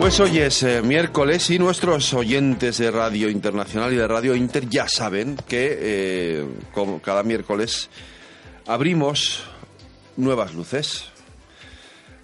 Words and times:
Pues 0.00 0.18
hoy 0.18 0.38
es 0.38 0.62
eh, 0.62 0.80
miércoles 0.80 1.50
y 1.50 1.58
nuestros 1.58 2.14
oyentes 2.14 2.78
de 2.78 2.90
Radio 2.90 3.28
Internacional 3.28 3.92
y 3.92 3.96
de 3.96 4.08
Radio 4.08 4.34
Inter 4.34 4.66
ya 4.66 4.88
saben 4.88 5.36
que 5.46 5.76
eh, 5.78 6.46
como 6.72 7.02
cada 7.02 7.22
miércoles 7.22 7.90
abrimos 8.66 9.42
nuevas 10.16 10.54
luces. 10.54 11.04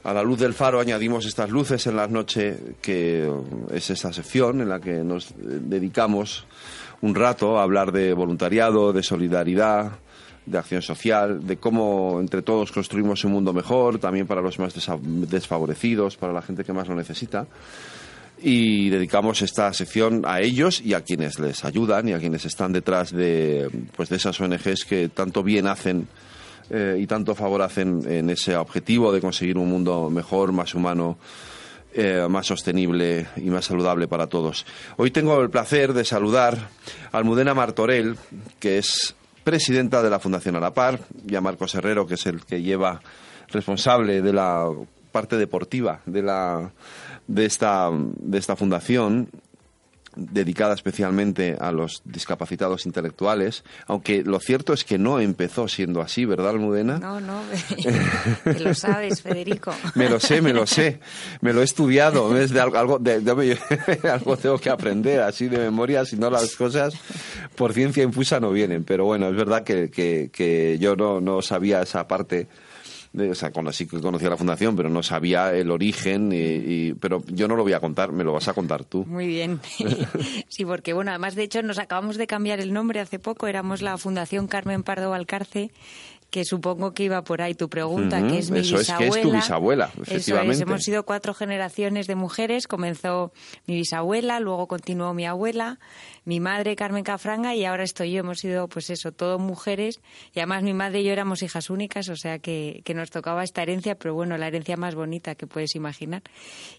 A 0.04 0.14
la 0.14 0.22
luz 0.22 0.38
del 0.38 0.54
faro 0.54 0.80
añadimos 0.80 1.26
estas 1.26 1.50
luces 1.50 1.86
en 1.86 1.96
la 1.96 2.06
noche, 2.06 2.56
que 2.80 3.30
es 3.70 3.90
esta 3.90 4.10
sección 4.10 4.62
en 4.62 4.70
la 4.70 4.80
que 4.80 5.04
nos 5.04 5.34
dedicamos 5.36 6.46
un 7.02 7.14
rato 7.14 7.58
a 7.58 7.62
hablar 7.62 7.92
de 7.92 8.14
voluntariado, 8.14 8.94
de 8.94 9.02
solidaridad, 9.02 9.98
de 10.46 10.58
acción 10.58 10.80
social, 10.80 11.46
de 11.46 11.56
cómo 11.56 12.18
entre 12.20 12.42
todos 12.42 12.72
construimos 12.72 13.24
un 13.24 13.32
mundo 13.32 13.52
mejor, 13.52 13.98
también 13.98 14.26
para 14.26 14.40
los 14.40 14.58
más 14.58 14.74
desfavorecidos, 15.02 16.16
para 16.16 16.32
la 16.32 16.42
gente 16.42 16.64
que 16.64 16.72
más 16.72 16.88
lo 16.88 16.94
necesita. 16.94 17.46
Y 18.38 18.90
dedicamos 18.90 19.42
esta 19.42 19.72
sección 19.72 20.22
a 20.26 20.40
ellos 20.40 20.80
y 20.80 20.94
a 20.94 21.00
quienes 21.00 21.38
les 21.38 21.64
ayudan 21.64 22.08
y 22.08 22.12
a 22.12 22.18
quienes 22.18 22.44
están 22.44 22.72
detrás 22.72 23.10
de, 23.10 23.68
pues, 23.96 24.08
de 24.08 24.16
esas 24.16 24.40
ONGs 24.40 24.84
que 24.84 25.08
tanto 25.08 25.42
bien 25.42 25.66
hacen 25.66 26.06
eh, 26.68 26.98
y 27.00 27.06
tanto 27.06 27.34
favor 27.34 27.62
hacen 27.62 28.02
en 28.06 28.28
ese 28.28 28.56
objetivo 28.56 29.10
de 29.12 29.20
conseguir 29.20 29.56
un 29.56 29.68
mundo 29.68 30.10
mejor, 30.10 30.52
más 30.52 30.74
humano, 30.74 31.16
eh, 31.94 32.26
más 32.28 32.46
sostenible 32.46 33.26
y 33.36 33.48
más 33.48 33.64
saludable 33.64 34.06
para 34.06 34.26
todos. 34.26 34.66
Hoy 34.96 35.10
tengo 35.10 35.40
el 35.40 35.48
placer 35.48 35.94
de 35.94 36.04
saludar 36.04 36.68
a 37.10 37.16
Almudena 37.16 37.54
Martorell, 37.54 38.16
que 38.58 38.78
es 38.78 39.14
presidenta 39.46 40.02
de 40.02 40.10
la 40.10 40.18
Fundación 40.18 40.56
Alapar, 40.56 40.98
y 41.24 41.36
a 41.36 41.40
Marcos 41.40 41.72
Herrero, 41.76 42.04
que 42.04 42.14
es 42.14 42.26
el 42.26 42.44
que 42.44 42.62
lleva 42.62 43.00
responsable 43.46 44.20
de 44.20 44.32
la 44.32 44.68
parte 45.12 45.36
deportiva 45.36 46.00
de, 46.04 46.20
la, 46.20 46.72
de, 47.28 47.44
esta, 47.44 47.88
de 47.92 48.38
esta 48.38 48.56
fundación 48.56 49.28
dedicada 50.16 50.74
especialmente 50.74 51.56
a 51.60 51.70
los 51.72 52.02
discapacitados 52.04 52.86
intelectuales, 52.86 53.64
aunque 53.86 54.22
lo 54.22 54.40
cierto 54.40 54.72
es 54.72 54.84
que 54.84 54.98
no 54.98 55.20
empezó 55.20 55.68
siendo 55.68 56.00
así, 56.00 56.24
¿verdad, 56.24 56.50
Almudena? 56.50 56.98
No, 56.98 57.20
no, 57.20 57.42
te 58.44 58.60
lo 58.60 58.74
sabes, 58.74 59.22
Federico. 59.22 59.74
me 59.94 60.08
lo 60.08 60.18
sé, 60.18 60.40
me 60.40 60.52
lo 60.52 60.66
sé, 60.66 61.00
me 61.42 61.52
lo 61.52 61.60
he 61.60 61.64
estudiado, 61.64 62.36
es 62.36 62.50
de 62.50 62.60
algo, 62.60 62.98
de, 62.98 63.58
algo 64.10 64.36
tengo 64.36 64.58
que 64.58 64.70
aprender, 64.70 65.20
así 65.20 65.48
de 65.48 65.58
memoria, 65.58 66.04
si 66.04 66.16
no 66.16 66.30
las 66.30 66.56
cosas 66.56 66.94
por 67.54 67.72
ciencia 67.72 68.02
infusa 68.02 68.40
no 68.40 68.50
vienen, 68.50 68.84
pero 68.84 69.04
bueno, 69.04 69.28
es 69.28 69.36
verdad 69.36 69.62
que, 69.62 69.90
que, 69.90 70.30
que 70.32 70.78
yo 70.80 70.96
no, 70.96 71.20
no 71.20 71.42
sabía 71.42 71.82
esa 71.82 72.08
parte 72.08 72.48
o 73.16 73.34
sea, 73.34 73.50
sí 73.72 73.86
que 73.86 74.00
conocía 74.00 74.30
la 74.30 74.36
fundación, 74.36 74.76
pero 74.76 74.88
no 74.88 75.02
sabía 75.02 75.52
el 75.54 75.70
origen, 75.70 76.30
y, 76.32 76.92
pero 76.94 77.22
yo 77.26 77.48
no 77.48 77.56
lo 77.56 77.62
voy 77.62 77.72
a 77.72 77.80
contar, 77.80 78.12
me 78.12 78.24
lo 78.24 78.32
vas 78.32 78.48
a 78.48 78.54
contar 78.54 78.84
tú. 78.84 79.04
Muy 79.06 79.26
bien. 79.26 79.60
sí, 80.48 80.64
porque 80.64 80.92
bueno, 80.92 81.10
además 81.10 81.34
de 81.34 81.42
hecho 81.42 81.62
nos 81.62 81.78
acabamos 81.78 82.16
de 82.16 82.26
cambiar 82.26 82.60
el 82.60 82.72
nombre 82.72 83.00
hace 83.00 83.18
poco, 83.18 83.46
éramos 83.46 83.82
la 83.82 83.96
Fundación 83.98 84.46
Carmen 84.46 84.82
Pardo 84.82 85.10
Valcarce 85.10 85.70
que 86.30 86.44
supongo 86.44 86.92
que 86.92 87.04
iba 87.04 87.22
por 87.22 87.40
ahí 87.40 87.54
tu 87.54 87.68
pregunta, 87.68 88.20
que 88.26 88.38
es 88.38 88.50
mi 88.50 88.60
Eso 88.60 88.78
bisabuela. 88.78 89.06
es 89.06 89.14
que 89.14 89.20
es 89.20 89.22
tu 89.22 89.32
bisabuela, 89.32 89.90
efectivamente. 90.02 90.52
Eso 90.52 90.62
es, 90.64 90.68
hemos 90.68 90.82
sido 90.82 91.04
cuatro 91.04 91.34
generaciones 91.34 92.06
de 92.06 92.14
mujeres, 92.14 92.66
comenzó 92.66 93.32
mi 93.66 93.76
bisabuela, 93.76 94.40
luego 94.40 94.66
continuó 94.66 95.14
mi 95.14 95.24
abuela, 95.24 95.78
mi 96.24 96.40
madre 96.40 96.74
Carmen 96.76 97.04
Cafranga 97.04 97.54
y 97.54 97.64
ahora 97.64 97.84
estoy 97.84 98.12
yo. 98.12 98.20
Hemos 98.20 98.40
sido, 98.40 98.68
pues 98.68 98.90
eso, 98.90 99.12
todo 99.12 99.38
mujeres 99.38 100.00
y 100.34 100.40
además 100.40 100.62
mi 100.62 100.74
madre 100.74 101.00
y 101.00 101.04
yo 101.04 101.12
éramos 101.12 101.42
hijas 101.42 101.70
únicas, 101.70 102.08
o 102.08 102.16
sea 102.16 102.38
que, 102.38 102.82
que 102.84 102.94
nos 102.94 103.10
tocaba 103.10 103.44
esta 103.44 103.62
herencia, 103.62 103.94
pero 103.94 104.14
bueno, 104.14 104.36
la 104.36 104.48
herencia 104.48 104.76
más 104.76 104.94
bonita 104.94 105.36
que 105.36 105.46
puedes 105.46 105.74
imaginar. 105.76 106.22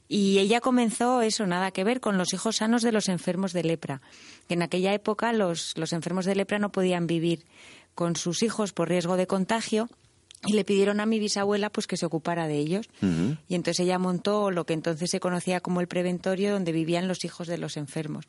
Y 0.10 0.40
ella 0.40 0.60
comenzó 0.60 1.22
eso, 1.22 1.48
nada 1.48 1.72
que 1.72 1.84
ver 1.84 2.02
con 2.02 2.18
los 2.18 2.34
hijos 2.34 2.58
sanos 2.58 2.82
de 2.82 2.92
los 2.92 3.08
enfermos 3.08 3.54
de 3.54 3.64
lepra. 3.64 4.02
Que 4.48 4.54
en 4.54 4.62
aquella 4.62 4.94
época 4.94 5.34
los, 5.34 5.74
los 5.78 5.94
enfermos 5.94 6.26
de 6.26 6.36
lepra 6.36 6.60
no 6.60 6.72
podían 6.72 7.08
vivir 7.08 7.46
con 7.98 8.16
sus 8.16 8.44
hijos 8.44 8.74
por 8.74 8.90
riesgo 8.90 9.18
de 9.18 9.26
contagio 9.26 9.90
y 10.46 10.54
le 10.54 10.64
pidieron 10.64 11.00
a 11.00 11.08
mi 11.08 11.18
bisabuela 11.18 11.72
pues 11.72 11.88
que 11.88 11.98
se 11.98 12.06
ocupara 12.06 12.48
de 12.48 12.60
ellos. 12.60 12.88
Y 13.50 13.56
entonces 13.56 13.80
ella 13.80 13.98
montó 13.98 14.52
lo 14.52 14.68
que 14.68 14.74
entonces 14.74 15.10
se 15.10 15.20
conocía 15.20 15.62
como 15.62 15.82
el 15.82 15.88
preventorio 15.88 16.52
donde 16.52 16.72
vivían 16.74 17.08
los 17.08 17.26
hijos 17.26 17.48
de 17.48 17.58
los 17.58 17.76
enfermos 17.76 18.26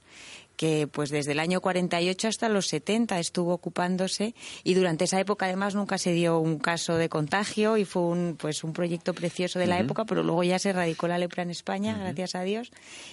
que 0.59 0.89
pues 0.89 1.11
desde 1.11 1.33
el 1.33 1.39
año 1.39 1.61
48 1.61 2.27
hasta 2.27 2.49
los 2.49 2.67
70 2.67 3.19
estuvo 3.21 3.55
ocupándose 3.55 4.35
y 4.65 4.75
durante 4.75 5.05
esa 5.05 5.21
época 5.21 5.47
además 5.47 5.77
nunca 5.77 5.99
se 5.99 6.13
dio 6.13 6.41
un 6.41 6.59
caso 6.59 6.97
de 6.97 7.09
contagio 7.09 7.77
y 7.77 7.85
fue 7.85 8.03
un 8.03 8.37
pues 8.37 8.65
un 8.65 8.73
proyecto 8.73 9.15
precioso 9.15 9.61
de 9.61 9.69
la 9.69 9.79
época, 9.79 10.05
pero 10.05 10.25
luego 10.25 10.43
ya 10.43 10.59
se 10.59 10.73
radicó 10.73 11.07
la 11.07 11.17
lepra 11.17 11.45
en 11.45 11.51
España, 11.51 11.97
gracias 11.97 12.35
a 12.35 12.43
Dios, 12.43 12.73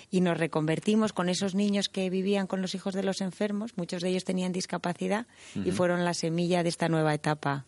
y 0.09 0.21
nos 0.21 0.39
reconvertimos 0.39 1.13
con 1.13 1.29
esos 1.29 1.53
niños 1.53 1.87
que 1.87 2.09
vivían 2.09 2.47
con 2.47 2.63
los 2.63 2.73
hijos 2.73 2.95
de 2.95 3.03
los 3.03 3.21
enfermos, 3.21 3.77
muchos 3.77 4.01
de 4.01 4.09
ellos 4.09 4.23
tenían 4.23 4.51
discapacidad 4.51 5.27
y 5.63 5.69
fueron 5.69 6.03
la 6.03 6.15
semilla 6.15 6.63
de 6.63 6.69
esta 6.69 6.89
nueva 6.89 7.13
etapa. 7.13 7.65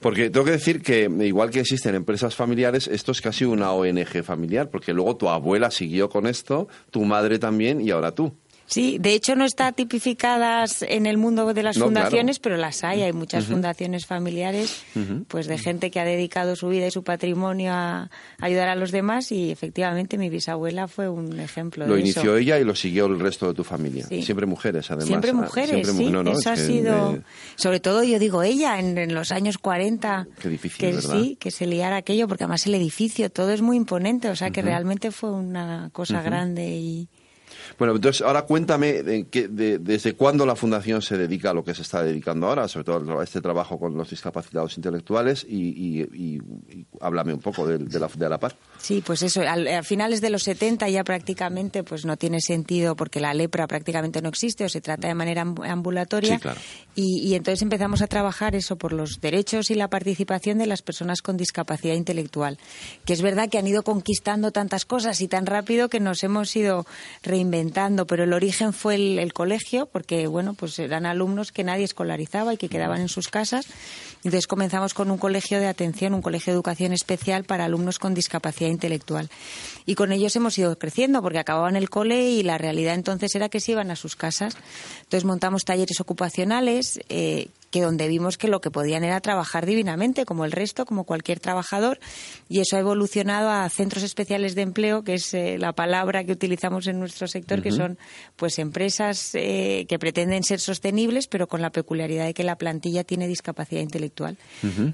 Porque 0.00 0.28
tengo 0.28 0.44
que 0.44 0.50
decir 0.50 0.82
que 0.82 1.08
igual 1.20 1.50
que 1.50 1.60
existen 1.60 1.94
empresas 1.94 2.34
familiares, 2.34 2.88
esto 2.88 3.12
es 3.12 3.20
casi 3.20 3.44
una 3.44 3.70
ONG 3.70 4.24
familiar, 4.24 4.70
porque 4.70 4.92
luego 4.92 5.16
tu 5.16 5.28
abuela 5.28 5.70
siguió 5.70 6.08
con 6.08 6.26
esto, 6.26 6.66
tu 6.90 7.04
madre 7.04 7.38
también 7.38 7.80
y 7.80 7.90
ahora 7.90 8.12
tú. 8.12 8.34
Sí, 8.66 8.98
de 8.98 9.14
hecho 9.14 9.36
no 9.36 9.44
está 9.44 9.72
tipificadas 9.72 10.82
en 10.82 11.06
el 11.06 11.18
mundo 11.18 11.52
de 11.52 11.62
las 11.62 11.78
fundaciones, 11.78 12.38
pero 12.38 12.56
las 12.56 12.82
hay. 12.84 13.02
Hay 13.02 13.12
muchas 13.12 13.44
fundaciones 13.44 14.06
familiares, 14.06 14.82
pues 15.28 15.46
de 15.46 15.58
gente 15.58 15.90
que 15.90 16.00
ha 16.00 16.04
dedicado 16.04 16.56
su 16.56 16.68
vida 16.68 16.86
y 16.86 16.90
su 16.90 17.04
patrimonio 17.04 17.72
a 17.72 18.10
ayudar 18.40 18.68
a 18.68 18.74
los 18.74 18.90
demás 18.90 19.32
y 19.32 19.50
efectivamente 19.50 20.18
mi 20.18 20.30
bisabuela 20.30 20.88
fue 20.88 21.08
un 21.08 21.38
ejemplo 21.40 21.86
lo 21.86 21.94
de 21.94 22.00
eso. 22.02 22.20
Lo 22.20 22.26
inició 22.26 22.36
ella 22.36 22.58
y 22.58 22.64
lo 22.64 22.74
siguió 22.74 23.06
el 23.06 23.20
resto 23.20 23.48
de 23.48 23.54
tu 23.54 23.64
familia. 23.64 24.06
Siempre 24.06 24.46
mujeres, 24.46 24.90
además. 24.90 25.08
Siempre 25.08 25.30
ah, 25.30 25.34
mujeres, 25.34 25.88
sí. 25.88 26.12
eso 26.32 26.50
ha 26.50 26.56
sido, 26.56 27.18
sobre 27.56 27.80
todo 27.80 28.02
yo 28.02 28.18
digo 28.18 28.42
ella 28.42 28.78
en, 28.78 29.14
los 29.14 29.32
años 29.32 29.58
40. 29.58 30.26
Qué 30.40 30.48
difícil, 30.48 30.78
que 30.78 30.92
¿verdad? 30.92 31.20
sí, 31.20 31.36
que 31.38 31.50
se 31.50 31.66
liara 31.66 31.96
aquello, 31.96 32.28
porque 32.28 32.44
además 32.44 32.66
el 32.66 32.74
edificio 32.74 33.30
todo 33.30 33.50
es 33.50 33.60
muy 33.60 33.76
imponente, 33.76 34.28
o 34.30 34.36
sea 34.36 34.50
que 34.50 34.62
realmente 34.62 35.10
fue 35.10 35.30
una 35.30 35.90
cosa 35.92 36.22
grande 36.22 36.66
y 36.66 37.08
bueno, 37.78 37.94
entonces 37.94 38.22
ahora 38.22 38.42
cuéntame 38.42 39.02
desde 39.02 40.14
cuándo 40.14 40.46
la 40.46 40.56
Fundación 40.56 41.02
se 41.02 41.16
dedica 41.16 41.50
a 41.50 41.54
lo 41.54 41.64
que 41.64 41.74
se 41.74 41.82
está 41.82 42.02
dedicando 42.02 42.46
ahora, 42.46 42.68
sobre 42.68 42.84
todo 42.84 43.20
a 43.20 43.24
este 43.24 43.40
trabajo 43.40 43.78
con 43.78 43.96
los 43.96 44.10
discapacitados 44.10 44.76
intelectuales 44.76 45.44
y, 45.48 46.40
háblame 47.00 47.34
un 47.34 47.40
poco 47.40 47.66
de, 47.66 47.78
la, 47.98 48.08
de 48.08 48.28
la 48.28 48.38
paz. 48.38 48.54
Sí, 48.78 49.02
pues 49.04 49.22
eso, 49.22 49.42
a 49.42 49.82
finales 49.82 50.20
de 50.20 50.30
los 50.30 50.42
70 50.42 50.88
ya 50.88 51.04
prácticamente 51.04 51.82
pues 51.82 52.04
no 52.04 52.16
tiene 52.16 52.40
sentido 52.40 52.96
porque 52.96 53.20
la 53.20 53.34
lepra 53.34 53.66
prácticamente 53.66 54.20
no 54.22 54.28
existe 54.28 54.64
o 54.64 54.68
se 54.68 54.80
trata 54.80 55.08
de 55.08 55.14
manera 55.14 55.42
ambulatoria. 55.42 56.36
Sí, 56.36 56.40
claro. 56.40 56.60
y, 56.94 57.34
entonces 57.34 57.62
empezamos 57.62 58.02
a 58.02 58.06
trabajar 58.06 58.54
eso 58.54 58.76
por 58.76 58.92
los 58.92 59.20
derechos 59.20 59.70
y 59.70 59.74
la 59.74 59.88
participación 59.88 60.58
de 60.58 60.66
las 60.66 60.82
personas 60.82 61.22
con 61.22 61.36
discapacidad 61.36 61.94
intelectual. 61.94 62.58
Que 63.04 63.12
es 63.12 63.22
verdad 63.22 63.48
que 63.48 63.58
han 63.58 63.66
ido 63.66 63.82
conquistando 63.82 64.50
tantas 64.50 64.84
cosas 64.84 65.20
y 65.20 65.28
tan 65.28 65.46
rápido 65.46 65.88
que 65.88 66.00
nos 66.00 66.22
hemos 66.22 66.54
ido 66.54 66.86
reinventando 67.22 67.53
pero 68.06 68.24
el 68.24 68.32
origen 68.32 68.72
fue 68.72 68.94
el, 68.94 69.32
colegio, 69.32 69.86
porque 69.86 70.26
bueno, 70.26 70.54
pues 70.54 70.78
eran 70.78 71.06
alumnos 71.06 71.52
que 71.52 71.64
nadie 71.64 71.84
escolarizaba 71.84 72.54
y 72.54 72.56
que 72.56 72.68
quedaban 72.68 73.00
en 73.00 73.08
sus 73.08 73.28
casas. 73.28 73.66
Entonces 74.18 74.46
comenzamos 74.46 74.94
con 74.94 75.10
un 75.10 75.18
colegio 75.18 75.60
de 75.60 75.66
atención, 75.66 76.14
un 76.14 76.22
colegio 76.22 76.52
de 76.52 76.56
educación 76.56 76.92
especial 76.92 77.44
para 77.44 77.66
alumnos 77.66 77.98
con 77.98 78.14
discapacidad 78.14 78.70
intelectual. 78.70 79.28
Y 79.86 79.94
con 79.94 80.12
ellos 80.12 80.34
hemos 80.36 80.56
ido 80.58 80.76
creciendo, 80.78 81.22
porque 81.22 81.38
acababan 81.38 81.76
el 81.76 81.90
cole 81.90 82.30
y 82.30 82.42
la 82.42 82.58
realidad 82.58 82.94
entonces 82.94 83.34
era 83.34 83.48
que 83.48 83.60
se 83.60 83.72
iban 83.72 83.90
a 83.90 83.96
sus 83.96 84.16
casas. 84.16 84.56
Entonces 85.02 85.24
montamos 85.24 85.64
talleres 85.64 86.00
ocupacionales 86.00 87.00
eh, 87.08 87.48
que 87.74 87.82
donde 87.82 88.06
vimos 88.06 88.38
que 88.38 88.46
lo 88.46 88.60
que 88.60 88.70
podían 88.70 89.02
era 89.02 89.18
trabajar 89.18 89.66
divinamente, 89.66 90.24
como 90.24 90.44
el 90.44 90.52
resto, 90.52 90.86
como 90.86 91.02
cualquier 91.02 91.40
trabajador, 91.40 91.98
y 92.48 92.60
eso 92.60 92.76
ha 92.76 92.78
evolucionado 92.78 93.50
a 93.50 93.68
centros 93.68 94.04
especiales 94.04 94.54
de 94.54 94.62
empleo, 94.62 95.02
que 95.02 95.14
es 95.14 95.34
eh, 95.34 95.58
la 95.58 95.72
palabra 95.72 96.22
que 96.22 96.30
utilizamos 96.30 96.86
en 96.86 97.00
nuestro 97.00 97.26
sector, 97.26 97.62
que 97.62 97.72
son 97.72 97.98
pues 98.36 98.60
empresas 98.60 99.34
eh, 99.34 99.86
que 99.88 99.98
pretenden 99.98 100.44
ser 100.44 100.60
sostenibles, 100.60 101.26
pero 101.26 101.48
con 101.48 101.62
la 101.62 101.70
peculiaridad 101.70 102.26
de 102.26 102.32
que 102.32 102.44
la 102.44 102.54
plantilla 102.54 103.02
tiene 103.02 103.26
discapacidad 103.26 103.80
intelectual. 103.80 104.38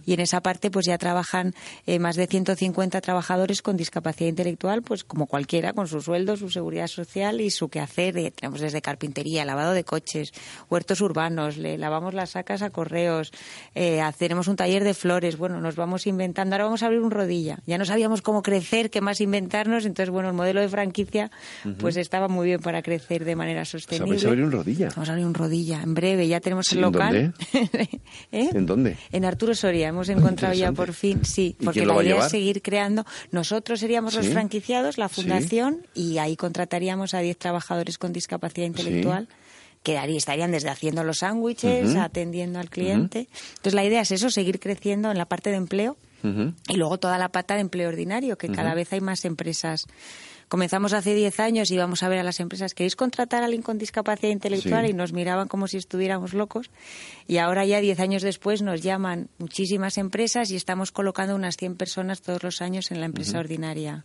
Y 0.06 0.14
en 0.14 0.20
esa 0.20 0.40
parte 0.40 0.70
pues 0.70 0.86
ya 0.86 0.96
trabajan 0.96 1.52
eh, 1.84 1.98
más 1.98 2.16
de 2.16 2.28
150 2.28 2.98
trabajadores 3.02 3.60
con 3.60 3.76
discapacidad 3.76 4.30
intelectual, 4.30 4.80
pues 4.80 5.04
como 5.04 5.26
cualquiera, 5.26 5.74
con 5.74 5.86
su 5.86 6.00
sueldo, 6.00 6.38
su 6.38 6.48
seguridad 6.48 6.86
social 6.86 7.42
y 7.42 7.50
su 7.50 7.68
quehacer. 7.68 8.32
tenemos 8.32 8.62
desde 8.62 8.80
carpintería, 8.80 9.44
lavado 9.44 9.74
de 9.74 9.84
coches, 9.84 10.32
huertos 10.70 11.02
urbanos, 11.02 11.58
le 11.58 11.76
lavamos 11.76 12.14
las 12.14 12.30
sacas 12.30 12.62
a 12.62 12.69
correos, 12.70 13.32
eh, 13.75 14.00
haceremos 14.00 14.49
un 14.49 14.56
taller 14.56 14.84
de 14.84 14.94
flores, 14.94 15.37
bueno, 15.37 15.61
nos 15.61 15.76
vamos 15.76 16.06
inventando, 16.06 16.55
ahora 16.55 16.64
vamos 16.64 16.82
a 16.82 16.87
abrir 16.87 17.00
un 17.00 17.11
rodilla. 17.11 17.58
Ya 17.67 17.78
no 17.78 17.84
sabíamos 17.84 18.22
cómo 18.22 18.43
crecer, 18.43 18.90
qué 18.90 19.00
más 19.00 19.20
inventarnos, 19.20 19.84
entonces, 19.84 20.11
bueno, 20.11 20.28
el 20.28 20.34
modelo 20.34 20.61
de 20.61 20.69
franquicia 20.69 21.31
pues 21.78 21.96
estaba 21.96 22.28
muy 22.28 22.46
bien 22.46 22.61
para 22.61 22.82
crecer 22.82 23.25
de 23.25 23.37
manera 23.37 23.64
sostenible. 23.64 24.17
vamos 24.17 24.25
a 24.25 24.28
abrir 24.28 24.44
un 24.44 24.52
rodilla? 24.52 24.88
Vamos 24.90 25.08
a 25.08 25.12
abrir 25.12 25.26
un 25.26 25.34
rodilla, 25.34 25.82
en 25.82 25.94
breve, 25.94 26.28
ya 26.28 26.40
tenemos 26.40 26.70
el 26.72 26.81
local. 26.81 27.34
¿Eh? 28.32 28.50
¿En 28.52 28.67
dónde? 28.67 28.96
En 29.12 29.25
Arturo 29.25 29.55
Soria, 29.55 29.88
hemos 29.88 30.08
encontrado 30.08 30.55
ya 30.55 30.73
por 30.73 30.93
fin, 30.93 31.25
sí, 31.25 31.56
porque 31.62 31.87
la 31.87 32.02
idea 32.02 32.19
es 32.19 32.31
seguir 32.31 32.62
creando. 32.62 33.05
Nosotros 33.31 33.81
seríamos 33.81 34.14
los 34.14 34.28
franquiciados, 34.28 34.99
la 34.99 35.08
fundación, 35.08 35.87
y 35.94 36.19
ahí 36.19 36.37
contrataríamos 36.37 37.14
a 37.14 37.20
10 37.20 37.37
trabajadores 37.38 37.99
con 37.99 38.12
discapacidad 38.12 38.66
intelectual 38.66 39.28
quedaría, 39.82 40.18
estarían 40.18 40.52
desde 40.52 40.68
haciendo 40.68 41.04
los 41.04 41.18
sándwiches, 41.18 41.96
atendiendo 41.96 42.58
al 42.58 42.70
cliente. 42.70 43.28
Entonces 43.50 43.74
la 43.74 43.84
idea 43.84 44.02
es 44.02 44.10
eso, 44.10 44.30
seguir 44.30 44.60
creciendo 44.60 45.10
en 45.10 45.18
la 45.18 45.26
parte 45.26 45.50
de 45.50 45.56
empleo 45.56 45.96
y 46.68 46.76
luego 46.76 46.98
toda 46.98 47.16
la 47.16 47.30
pata 47.30 47.54
de 47.54 47.60
empleo 47.62 47.88
ordinario, 47.88 48.36
que 48.36 48.48
cada 48.48 48.74
vez 48.74 48.92
hay 48.92 49.00
más 49.00 49.24
empresas 49.24 49.86
Comenzamos 50.50 50.94
hace 50.94 51.14
10 51.14 51.38
años 51.38 51.70
y 51.70 51.75
íbamos 51.75 52.02
a 52.02 52.08
ver 52.08 52.19
a 52.19 52.25
las 52.25 52.41
empresas, 52.41 52.75
¿queréis 52.75 52.97
contratar 52.97 53.44
a 53.44 53.47
alguien 53.47 53.62
con 53.62 53.79
discapacidad 53.79 54.32
intelectual? 54.32 54.85
Y 54.91 54.93
nos 54.93 55.12
miraban 55.12 55.47
como 55.47 55.69
si 55.69 55.76
estuviéramos 55.76 56.35
locos. 56.35 56.73
Y 57.29 57.37
ahora 57.37 57.64
ya 57.64 57.81
10 57.81 58.00
años 58.00 58.23
después 58.23 58.61
nos 58.61 58.82
llaman 58.82 59.29
muchísimas 59.38 59.97
empresas 59.97 60.50
y 60.50 60.56
estamos 60.56 60.91
colocando 60.91 61.37
unas 61.37 61.56
100 61.56 61.76
personas 61.76 62.20
todos 62.20 62.43
los 62.43 62.62
años 62.62 62.91
en 62.91 62.99
la 62.99 63.06
empresa 63.06 63.38
ordinaria. 63.38 64.02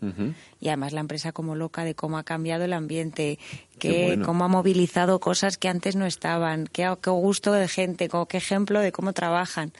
Y 0.60 0.68
además 0.68 0.94
la 0.94 1.00
empresa 1.00 1.32
como 1.32 1.56
loca 1.56 1.84
de 1.84 1.96
cómo 1.96 2.20
ha 2.20 2.24
cambiado 2.24 2.64
el 2.64 2.74
ambiente, 2.74 3.40
que, 3.80 4.22
cómo 4.24 4.44
ha 4.46 4.48
movilizado 4.48 5.20
cosas 5.20 5.58
que 5.58 5.68
antes 5.68 5.96
no 5.96 6.06
estaban, 6.06 6.68
qué, 6.68 6.96
qué 7.02 7.10
gusto 7.10 7.54
de 7.54 7.68
gente, 7.68 8.08
qué 8.30 8.38
ejemplo 8.38 8.82
de 8.82 8.92
cómo 8.92 9.14
trabajan 9.14 9.74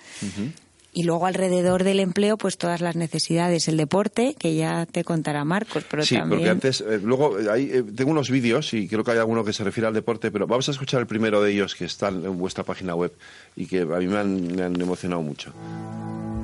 y 0.96 1.04
luego 1.04 1.28
alrededor 1.28 1.84
del 1.84 2.00
empleo 2.00 2.38
pues 2.38 2.58
todas 2.58 2.80
las 2.82 2.96
necesidades 2.96 3.68
el 3.68 3.76
deporte 3.76 4.34
que 4.40 4.56
ya 4.56 4.86
te 4.86 5.04
contará 5.04 5.44
Marcos 5.44 5.84
pero 5.92 6.04
sí 6.04 6.18
porque 6.28 6.50
antes 6.50 6.82
eh, 6.82 7.00
luego 7.04 7.38
eh, 7.38 7.80
eh, 7.80 7.84
tengo 7.96 8.12
unos 8.12 8.32
vídeos 8.32 8.74
y 8.74 8.88
creo 8.88 9.04
que 9.04 9.12
hay 9.12 9.18
alguno 9.18 9.44
que 9.44 9.52
se 9.52 9.64
refiere 9.66 9.88
al 9.88 9.94
deporte 9.94 10.32
pero 10.32 10.48
vamos 10.48 10.70
a 10.70 10.72
escuchar 10.72 11.02
el 11.02 11.08
primero 11.08 11.42
de 11.42 11.52
ellos 11.52 11.76
que 11.76 11.84
está 11.84 12.08
en 12.08 12.38
vuestra 12.38 12.64
página 12.64 12.96
web 12.96 13.12
y 13.58 13.68
que 13.68 13.82
a 13.82 14.00
mí 14.00 14.08
me 14.08 14.18
han, 14.18 14.56
me 14.56 14.64
han 14.64 14.80
emocionado 14.80 15.22
mucho. 15.22 15.52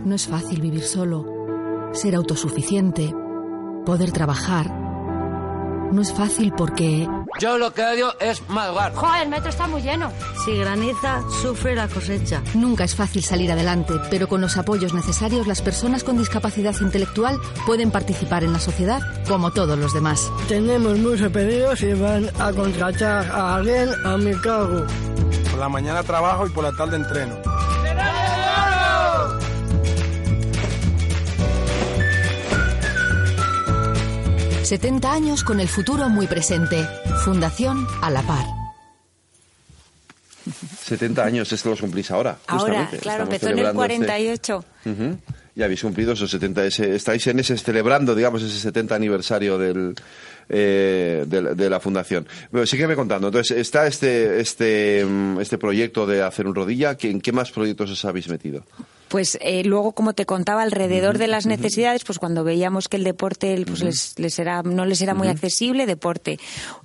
No 0.04 0.16
es 0.16 0.28
fácil 0.28 0.60
vivir 0.60 0.84
solo 0.84 1.90
ser 1.94 2.16
autosuficiente 2.16 3.14
poder 3.86 4.12
trabajar 4.12 4.91
no 5.92 6.02
es 6.02 6.14
fácil 6.14 6.54
porque 6.56 7.08
yo 7.40 7.58
lo 7.58 7.74
que 7.74 7.84
odio 7.84 8.14
es 8.20 8.48
madrugar. 8.50 8.94
Joder, 8.94 9.24
el 9.24 9.30
metro 9.30 9.50
está 9.50 9.68
muy 9.68 9.82
lleno. 9.82 10.12
Si 10.46 10.56
graniza, 10.56 11.22
sufre 11.42 11.76
la 11.76 11.88
cosecha. 11.88 12.42
Nunca 12.54 12.84
es 12.84 12.96
fácil 12.96 13.24
salir 13.24 13.52
adelante, 13.52 13.94
pero 14.10 14.28
con 14.28 14.42
los 14.42 14.58
apoyos 14.58 14.94
necesarios 14.94 15.48
las 15.48 15.62
personas 15.62 16.04
con 16.04 16.18
discapacidad 16.18 16.76
intelectual 16.82 17.38
pueden 17.66 17.92
participar 17.92 18.44
en 18.44 18.54
la 18.54 18.60
sociedad 18.60 19.02
como 19.28 19.52
todos 19.52 19.78
los 19.78 19.94
demás. 19.94 20.32
Tenemos 20.48 20.98
muchos 21.00 21.32
pedidos 21.32 21.82
y 21.82 21.94
van 21.94 22.30
a 22.40 22.52
contratar 22.52 23.26
a 23.32 23.56
alguien 23.56 23.90
a 24.06 24.18
mi 24.18 24.34
cargo. 24.36 24.86
Por 25.50 25.60
la 25.60 25.70
mañana 25.70 26.04
trabajo 26.04 26.48
y 26.48 26.50
por 26.50 26.64
la 26.64 26.72
tarde 26.72 26.98
entreno. 26.98 27.51
70 34.72 35.12
años 35.12 35.44
con 35.44 35.60
el 35.60 35.68
futuro 35.68 36.08
muy 36.08 36.28
presente. 36.28 36.88
Fundación 37.26 37.86
A 38.02 38.10
la 38.10 38.22
Par. 38.22 38.46
70 40.86 41.26
años, 41.26 41.52
esto 41.52 41.72
los 41.72 41.82
cumplís 41.82 42.10
ahora. 42.10 42.38
Ahora, 42.48 42.90
claro, 43.02 43.24
empezó 43.24 43.50
en 43.50 43.60
el 43.60 43.74
48. 43.74 44.66
Este... 44.86 45.18
Ya 45.56 45.66
habéis 45.66 45.82
cumplido 45.82 46.14
esos 46.14 46.32
70, 46.32 46.68
estáis 46.68 47.28
en 47.28 47.40
ese, 47.40 47.58
celebrando, 47.58 48.16
digamos, 48.16 48.44
ese 48.44 48.58
70 48.58 48.96
aniversario 48.96 49.58
del, 49.58 49.94
eh, 50.48 51.26
de, 51.28 51.70
la 51.70 51.82
fundación. 51.82 52.26
Bueno, 52.50 52.66
sígueme 52.66 52.96
contando. 52.96 53.28
Entonces, 53.28 53.58
está 53.58 53.86
este, 53.88 54.40
este, 54.40 55.04
mm, 55.04 55.42
este 55.42 55.58
proyecto 55.58 56.08
de 56.08 56.24
hacer 56.24 56.48
un 56.48 56.56
rodilla. 56.56 56.96
¿En 56.98 57.20
qué 57.20 57.34
más 57.34 57.52
proyectos 57.52 57.92
os 57.92 58.06
habéis 58.06 58.30
metido? 58.30 58.64
Pues 59.12 59.38
eh, 59.42 59.66
luego, 59.66 59.92
como 59.92 60.14
te 60.14 60.26
contaba, 60.26 60.62
alrededor 60.62 61.18
de 61.18 61.28
las 61.28 61.46
necesidades, 61.46 62.06
pues 62.06 62.18
cuando 62.18 62.46
veíamos 62.46 62.88
que 62.88 62.96
el 62.96 63.04
deporte 63.04 63.62
pues 63.68 63.84
les, 64.18 64.40
era, 64.40 64.64
no 64.64 64.86
les 64.86 65.02
era 65.02 65.14
muy 65.14 65.28
accesible, 65.28 65.86
deporte. 65.86 66.40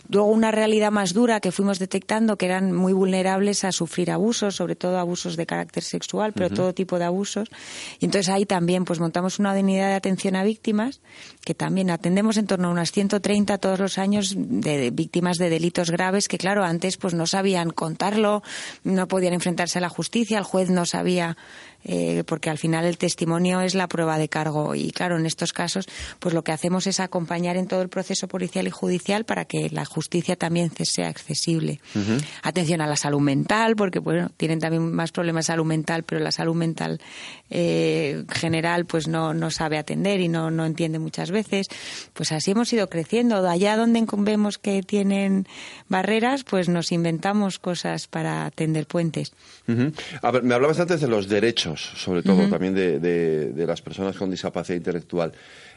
Luego 0.09 0.27
una 0.27 0.51
realidad 0.51 0.91
más 0.91 1.15
dura 1.15 1.39
que 1.39 1.53
fuimos 1.53 1.79
detectando, 1.79 2.37
que 2.37 2.47
eran 2.47 2.73
muy 2.73 2.93
vulnerables 2.93 3.63
a 3.63 3.71
sufrir 3.71 4.11
abusos, 4.11 4.57
sobre 4.57 4.75
todo 4.75 4.99
abusos 4.99 5.37
de 5.37 5.47
carácter 5.47 5.85
sexual, 5.85 6.33
pero 6.33 6.51
todo 6.51 6.75
tipo 6.75 6.99
de 6.99 7.05
abusos. 7.05 7.49
Y 8.01 8.07
entonces 8.07 8.29
ahí 8.29 8.45
también 8.45 8.85
pues 8.85 8.99
montamos 8.99 9.39
una 9.39 9.53
unidad 9.53 9.91
de 9.91 9.95
atención 9.95 10.35
a 10.35 10.43
víctimas, 10.43 11.03
que 11.45 11.55
también 11.55 11.91
atendemos 11.91 12.39
en 12.39 12.49
torno 12.49 12.67
a 12.67 12.71
unas 12.73 12.91
130 12.91 13.59
todos 13.59 13.79
los 13.79 13.99
años 13.99 14.35
de, 14.37 14.91
víctimas 14.91 15.39
de 15.39 15.49
delitos 15.49 15.93
graves, 15.93 16.27
que 16.27 16.39
claro, 16.39 16.65
antes 16.65 16.97
pues 16.97 17.15
no 17.15 17.29
sabían 17.29 17.71
contarlo, 17.71 18.43
no 18.83 19.07
podían 19.07 19.33
enfrentarse 19.33 19.79
a 19.79 19.83
la 19.83 19.89
justicia, 19.91 20.39
el 20.39 20.45
juez 20.45 20.71
no 20.71 20.87
sabía 20.87 21.37
eh, 21.89 22.25
porque 22.27 22.51
al 22.51 22.59
final 22.59 22.85
el 22.85 22.99
testimonio 22.99 23.61
es 23.61 23.77
la 23.77 23.87
prueba 23.87 24.19
de 24.19 24.29
cargo 24.29 24.75
y 24.75 24.91
claro, 24.91 25.19
en 25.19 25.25
estos 25.25 25.53
casos, 25.53 25.87
pues 26.19 26.35
lo 26.35 26.43
que 26.43 26.51
hacemos 26.51 26.89
es 26.89 26.99
acompañar 26.99 27.57
en 27.57 27.69
todo 27.69 27.81
el 27.81 27.89
proceso 27.89 28.27
policial 28.27 28.67
y 28.67 28.71
judicial 28.71 29.25
para 29.25 29.45
que 29.45 29.71
la 29.71 29.85
justicia 29.85 30.35
también 30.35 30.73
sea 30.85 31.09
accesible. 31.09 31.81
Atención 32.43 32.81
a 32.81 32.89
la 32.89 32.97
salud 32.97 33.21
mental, 33.21 33.77
porque 33.77 34.01
bueno, 34.01 34.31
tienen 34.37 34.59
también 34.59 34.93
más 34.93 35.13
problemas 35.13 35.47
de 35.47 35.53
salud 35.53 35.65
mental, 35.65 36.03
pero 36.03 36.21
la 36.21 36.33
salud 36.33 36.57
mental 36.57 37.01
eh, 37.51 38.25
general 38.33 38.87
pues 38.87 39.07
no, 39.07 39.33
no 39.33 39.53
sabe 39.53 39.79
atender 39.79 40.21
y 40.21 40.29
no, 40.29 40.51
no 40.51 40.67
entiende 40.67 40.99
muchas 40.99 41.31
veces. 41.31 41.69
Pues 42.15 42.33
así 42.33 42.51
hemos 42.51 42.73
ido 42.73 42.89
creciendo. 42.89 43.49
Allá 43.49 43.77
donde 43.77 44.05
vemos 44.19 44.59
que 44.59 44.83
tienen 44.83 45.47
barreras, 45.89 46.43
pues 46.43 46.69
nos 46.69 46.91
inventamos 46.91 47.61
cosas 47.61 48.09
para 48.09 48.45
atender 48.45 48.87
puentes. 48.87 49.33
A 50.23 50.31
ver, 50.33 50.43
me 50.43 50.55
hablabas 50.55 50.81
antes 50.81 51.01
de 51.01 51.09
los 51.09 51.29
derechos 51.29 51.76
sobre 51.81 52.23
todo 52.23 52.49
también 52.49 52.75
de, 52.75 52.99
de, 52.99 53.67
las 53.67 53.83
personas 53.83 54.17
con 54.17 54.31
discapacidad 54.31 54.77
intelectual. 54.77 55.33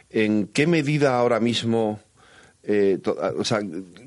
¿En 0.09 0.47
qué 0.47 0.67
medida 0.67 1.17
ahora 1.17 1.39
mismo, 1.39 1.99
eh, 2.63 2.99
o 3.37 3.43
sea, 3.43 3.59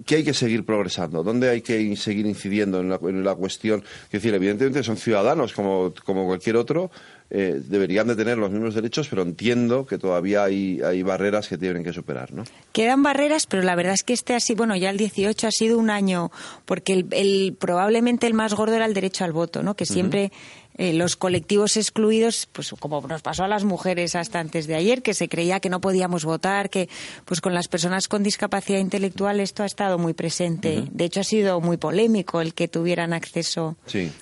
qué 0.04 0.16
hay 0.16 0.24
que 0.24 0.34
seguir 0.34 0.64
progresando? 0.64 1.22
¿Dónde 1.22 1.48
hay 1.50 1.62
que 1.62 1.94
seguir 1.96 2.26
incidiendo 2.26 2.80
en 2.80 2.88
la, 2.88 2.98
en 3.02 3.24
la 3.24 3.34
cuestión? 3.34 3.84
Es 4.04 4.12
decir, 4.12 4.34
evidentemente 4.34 4.82
son 4.82 4.96
ciudadanos 4.96 5.52
como, 5.52 5.92
como 6.04 6.26
cualquier 6.26 6.56
otro, 6.56 6.90
eh, 7.34 7.62
deberían 7.66 8.06
de 8.08 8.14
tener 8.14 8.36
los 8.36 8.50
mismos 8.50 8.74
derechos, 8.74 9.08
pero 9.08 9.22
entiendo 9.22 9.86
que 9.86 9.96
todavía 9.96 10.44
hay, 10.44 10.82
hay 10.82 11.02
barreras 11.02 11.48
que 11.48 11.56
tienen 11.56 11.82
que 11.82 11.94
superar, 11.94 12.30
¿no? 12.30 12.44
Quedan 12.72 13.02
barreras, 13.02 13.46
pero 13.46 13.62
la 13.62 13.74
verdad 13.74 13.94
es 13.94 14.02
que 14.02 14.12
este 14.12 14.38
sido, 14.38 14.58
bueno, 14.58 14.76
ya 14.76 14.90
el 14.90 14.98
18 14.98 15.46
ha 15.46 15.50
sido 15.50 15.78
un 15.78 15.88
año, 15.88 16.30
porque 16.66 17.06
el, 17.10 17.56
probablemente 17.58 18.26
el 18.26 18.34
más 18.34 18.52
gordo 18.52 18.74
era 18.74 18.84
el 18.84 18.92
derecho 18.92 19.24
al 19.24 19.32
voto, 19.32 19.62
¿no? 19.62 19.74
Que 19.76 19.86
siempre 19.86 20.30
eh, 20.78 20.92
los 20.92 21.16
colectivos 21.16 21.76
excluidos, 21.76 22.48
pues 22.52 22.74
como 22.78 23.00
nos 23.06 23.22
pasó 23.22 23.44
a 23.44 23.48
las 23.48 23.64
mujeres 23.64 24.14
hasta 24.14 24.40
antes 24.40 24.66
de 24.66 24.74
ayer, 24.74 25.02
que 25.02 25.14
se 25.14 25.28
creía 25.28 25.60
que 25.60 25.68
no 25.68 25.80
podíamos 25.80 26.24
votar, 26.24 26.70
que 26.70 26.88
pues 27.24 27.40
con 27.40 27.54
las 27.54 27.68
personas 27.68 28.08
con 28.08 28.22
discapacidad 28.22 28.78
intelectual 28.78 29.40
esto 29.40 29.62
ha 29.62 29.66
estado 29.66 29.98
muy 29.98 30.14
presente. 30.14 30.84
De 30.90 31.04
hecho, 31.04 31.20
ha 31.20 31.24
sido 31.24 31.60
muy 31.60 31.76
polémico 31.76 32.40
el 32.40 32.54
que 32.54 32.68
tuvieran 32.68 33.12
acceso 33.12 33.76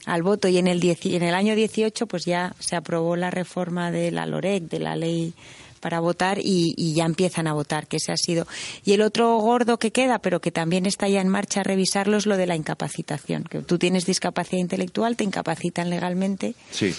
al 0.07 0.23
voto. 0.23 0.49
Y 0.49 0.59
en 0.59 0.67
el, 0.67 0.83
en 0.85 1.23
el 1.23 1.35
año 1.35 1.55
18 1.55 2.07
pues 2.07 2.25
ya 2.25 2.55
se 2.59 2.77
aprobó 2.77 3.17
la 3.17 3.31
reforma 3.31 3.91
de 3.91 4.11
la 4.11 4.27
LOREC, 4.27 4.65
de 4.65 4.79
la 4.79 4.97
ley 4.97 5.35
para 5.81 6.01
votar 6.01 6.39
y, 6.39 6.75
y, 6.77 6.95
ya 6.95 7.05
empiezan 7.05 7.47
a 7.47 7.53
votar, 7.53 7.87
que 7.87 7.97
ese 7.97 8.13
ha 8.13 8.17
sido. 8.17 8.47
Y 8.85 8.93
el 8.93 9.03
otro 9.03 9.37
gordo 9.39 9.79
que 9.79 9.91
queda, 9.91 10.19
pero 10.19 10.41
que 10.41 10.53
también 10.53 10.87
está 10.87 11.09
ya 11.09 11.21
en 11.21 11.29
marcha 11.29 11.61
a 11.61 11.65
revisarlo, 11.65 12.17
es 12.17 12.27
lo 12.27 12.37
de 12.37 12.47
la 12.47 12.57
incapacitación. 12.57 13.45
Que 13.45 13.61
tú 13.61 13.79
tienes 13.79 14.07
discapacidad 14.07 14.61
intelectual, 14.61 15.17
te 15.17 15.25
incapacitan 15.25 15.91
legalmente. 15.91 16.55
Sí 16.71 16.95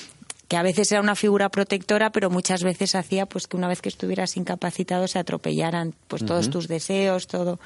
que 0.52 0.58
a 0.58 0.64
veces 0.64 0.92
era 0.92 1.00
una 1.00 1.16
figura 1.16 1.48
protectora, 1.48 2.12
pero 2.12 2.30
muchas 2.30 2.62
veces 2.62 2.94
hacía 2.96 3.26
pues 3.26 3.48
que 3.48 3.56
una 3.56 3.70
vez 3.70 3.82
que 3.82 3.88
estuvieras 3.88 4.36
incapacitado 4.36 5.08
se 5.08 5.18
atropellaran 5.18 5.96
pues 6.10 6.26
todos 6.26 6.50
tus 6.50 6.68
deseos, 6.68 7.28
todo. 7.28 7.58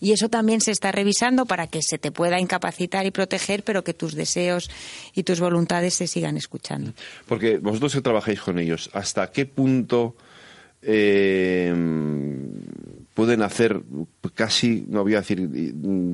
Y 0.00 0.12
eso 0.12 0.30
también 0.30 0.62
se 0.62 0.70
está 0.70 0.90
revisando 0.90 1.44
para 1.44 1.66
que 1.66 1.82
se 1.82 1.98
te 1.98 2.10
pueda 2.10 2.40
incapacitar 2.40 3.04
y 3.04 3.10
proteger, 3.10 3.62
pero 3.62 3.84
que 3.84 3.92
tus 3.92 4.14
deseos 4.14 4.70
y 5.14 5.24
tus 5.24 5.38
voluntades 5.38 5.92
se 5.92 6.06
sigan 6.06 6.38
escuchando. 6.38 6.94
Porque 7.26 7.58
vosotros 7.58 7.92
que 7.92 8.00
trabajáis 8.00 8.40
con 8.40 8.58
ellos, 8.58 8.88
¿hasta 8.94 9.30
qué 9.32 9.44
punto 9.44 10.16
eh, 10.82 11.74
pueden 13.14 13.42
hacer 13.42 13.82
casi, 14.34 14.86
no 14.88 15.02
voy 15.02 15.14
a 15.14 15.18
decir 15.18 15.46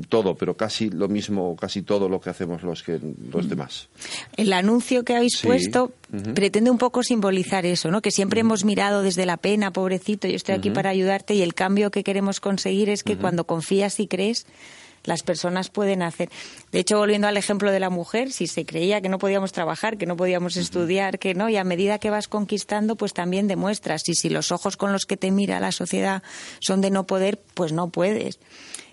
todo, 0.09 0.35
pero 0.35 0.57
casi 0.57 0.91
lo 0.91 1.09
mismo, 1.09 1.55
casi 1.55 1.83
todo 1.83 2.09
lo 2.09 2.21
que 2.21 2.31
hacemos 2.31 2.65
los, 2.65 2.83
que, 2.83 2.99
los 3.33 3.49
demás. 3.49 3.89
El 4.37 4.53
anuncio 4.53 5.05
que 5.05 5.15
habéis 5.15 5.41
puesto 5.41 5.93
pretende 6.35 6.69
un 6.69 6.79
poco 6.79 7.05
simbolizar 7.05 7.65
eso, 7.65 7.93
¿no? 7.93 8.03
Que 8.03 8.11
siempre 8.11 8.41
hemos 8.41 8.65
mirado 8.65 9.03
desde 9.03 9.25
la 9.25 9.37
pena, 9.37 9.73
pobrecito, 9.73 10.27
yo 10.27 10.35
estoy 10.35 10.57
aquí 10.57 10.71
para 10.71 10.91
ayudarte 10.91 11.35
y 11.35 11.43
el 11.43 11.55
cambio 11.55 11.93
que 11.93 12.03
queremos 12.03 12.41
conseguir 12.41 12.89
es 12.91 13.05
que 13.05 13.17
cuando 13.17 13.45
confías 13.45 14.01
y 14.01 14.09
crees, 14.09 14.47
las 15.07 15.23
personas 15.23 15.71
pueden 15.71 16.03
hacer. 16.03 16.29
De 16.73 16.81
hecho, 16.81 16.99
volviendo 16.99 17.27
al 17.27 17.37
ejemplo 17.37 17.71
de 17.71 17.81
la 17.81 17.91
mujer, 17.91 18.33
si 18.33 18.47
se 18.47 18.67
creía 18.67 19.01
que 19.01 19.09
no 19.09 19.19
podíamos 19.19 19.53
trabajar, 19.53 19.97
que 19.97 20.07
no 20.07 20.17
podíamos 20.17 20.57
estudiar, 20.57 21.19
que 21.19 21.35
no, 21.35 21.49
y 21.49 21.57
a 21.57 21.65
medida 21.65 21.99
que 21.99 22.11
vas 22.11 22.29
conquistando, 22.29 22.97
pues 22.97 23.15
también 23.15 23.49
demuestras. 23.49 24.09
Y 24.09 24.15
si 24.15 24.29
los 24.29 24.53
ojos 24.53 24.77
con 24.77 24.93
los 24.93 25.07
que 25.07 25.17
te 25.17 25.31
mira 25.31 25.61
la 25.61 25.73
sociedad 25.73 26.23
son 26.61 26.81
de 26.81 26.91
no 26.91 27.07
poder, 27.07 27.41
pues 27.55 27.73
no 27.73 27.89
puedes. 27.89 28.39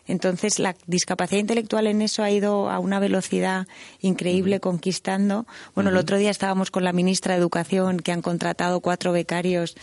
Entonces, 0.05 0.59
la 0.59 0.75
discapacidad 0.85 1.39
intelectual 1.39 1.87
en 1.87 2.01
eso 2.01 2.23
ha 2.23 2.29
ido 2.31 2.69
a 2.69 2.79
una 2.79 2.99
velocidad 2.99 3.67
increíble 4.01 4.59
conquistando. 4.59 5.45
Bueno, 5.75 5.91
el 5.91 5.97
otro 5.97 6.17
día 6.17 6.29
estábamos 6.29 6.71
con 6.71 6.83
la 6.83 6.91
ministra 6.91 7.33
de 7.33 7.39
Educación 7.39 7.99
que 7.99 8.11
han 8.11 8.21
contratado 8.21 8.81
cuatro 8.81 9.13
becarios 9.13 9.75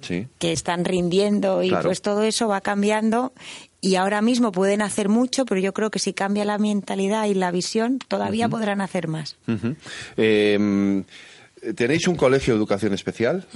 que 0.00 0.52
están 0.52 0.84
rindiendo 0.84 1.62
y 1.62 1.70
pues 1.70 2.02
todo 2.02 2.22
eso 2.22 2.48
va 2.48 2.60
cambiando 2.60 3.32
y 3.80 3.94
ahora 3.94 4.20
mismo 4.20 4.52
pueden 4.52 4.82
hacer 4.82 5.08
mucho, 5.08 5.44
pero 5.44 5.60
yo 5.60 5.72
creo 5.72 5.90
que 5.90 5.98
si 5.98 6.12
cambia 6.12 6.44
la 6.44 6.58
mentalidad 6.58 7.26
y 7.26 7.34
la 7.34 7.50
visión, 7.50 7.98
todavía 8.08 8.48
podrán 8.48 8.80
hacer 8.80 9.06
más. 9.06 9.36
Em, 10.16 11.04
¿Tenéis 11.74 12.08
un 12.08 12.16
colegio 12.16 12.54
de 12.54 12.58
educación 12.58 12.92
especial? 12.94 13.46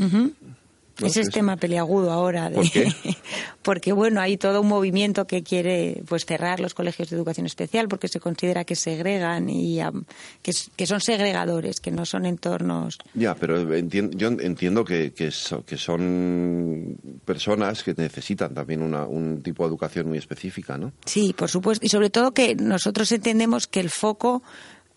Ese 1.03 1.21
es 1.23 1.31
tema 1.31 1.57
peliagudo 1.57 2.11
ahora. 2.11 2.51
¿Por 2.51 2.71
qué? 2.71 2.93
porque, 3.63 3.93
bueno, 3.93 4.21
hay 4.21 4.37
todo 4.37 4.61
un 4.61 4.69
movimiento 4.69 5.27
que 5.27 5.43
quiere 5.43 6.03
pues 6.09 6.25
cerrar 6.25 6.61
los 6.61 6.75
colegios 6.75 7.11
de 7.11 7.17
educación 7.17 7.47
especial 7.47 7.89
porque 7.89 8.09
se 8.09 8.21
considera 8.21 8.65
que 8.65 8.77
segregan 8.77 9.49
y 9.49 9.81
que, 10.43 10.87
son 10.87 11.01
segregadores, 11.01 11.81
que 11.81 11.91
no 11.91 12.07
son 12.07 12.27
entornos. 12.27 12.99
Ya, 13.15 13.35
pero 13.35 13.61
yo 13.77 14.29
entiendo 14.29 14.85
que, 14.85 15.13
que, 15.13 15.31
son 15.31 16.97
personas 17.25 17.83
que 17.83 17.95
necesitan 17.95 18.55
también 18.55 18.83
una, 18.83 19.05
un 19.05 19.43
tipo 19.43 19.65
de 19.65 19.69
educación 19.69 20.09
muy 20.09 20.19
específica, 20.19 20.77
¿no? 20.79 20.93
Sí, 21.05 21.35
por 21.37 21.49
supuesto. 21.49 21.85
Y 21.85 21.89
sobre 21.89 22.11
todo 22.11 22.33
que 22.33 22.55
nosotros 22.55 23.11
entendemos 23.13 23.67
que 23.67 23.81
el 23.81 23.91
foco 23.91 24.43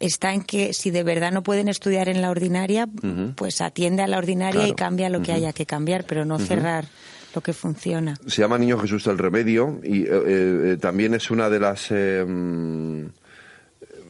está 0.06 0.34
en 0.34 0.42
que 0.42 0.74
si 0.74 0.92
de 0.92 1.04
verdad 1.04 1.32
no 1.32 1.44
pueden 1.44 1.68
estudiar 1.68 2.10
en 2.10 2.22
la 2.22 2.30
ordinaria, 2.30 2.88
pues 3.36 3.62
atiende 3.62 4.04
a 4.04 4.08
la 4.08 4.18
ordinaria 4.18 4.68
y 4.68 4.74
cambia 4.74 5.10
lo 5.10 5.22
que 5.22 5.32
haya 5.32 5.54
que 5.54 5.66
cambiar, 5.66 6.06
pero 6.06 6.26
no 6.26 6.40
cerrar 6.40 6.86
lo 7.34 7.42
que 7.42 7.54
funciona. 7.54 8.16
Se 8.28 8.42
llama 8.42 8.58
Niño 8.58 8.78
Jesús 8.80 9.06
del 9.06 9.18
Remedio 9.18 9.80
y 9.84 10.04
eh, 10.04 10.10
eh, 10.12 10.78
también 10.80 11.14
es 11.14 11.32
una 11.32 11.50
de 11.50 11.60
las 11.60 11.88
eh, 11.90 12.24
mm, 12.24 13.06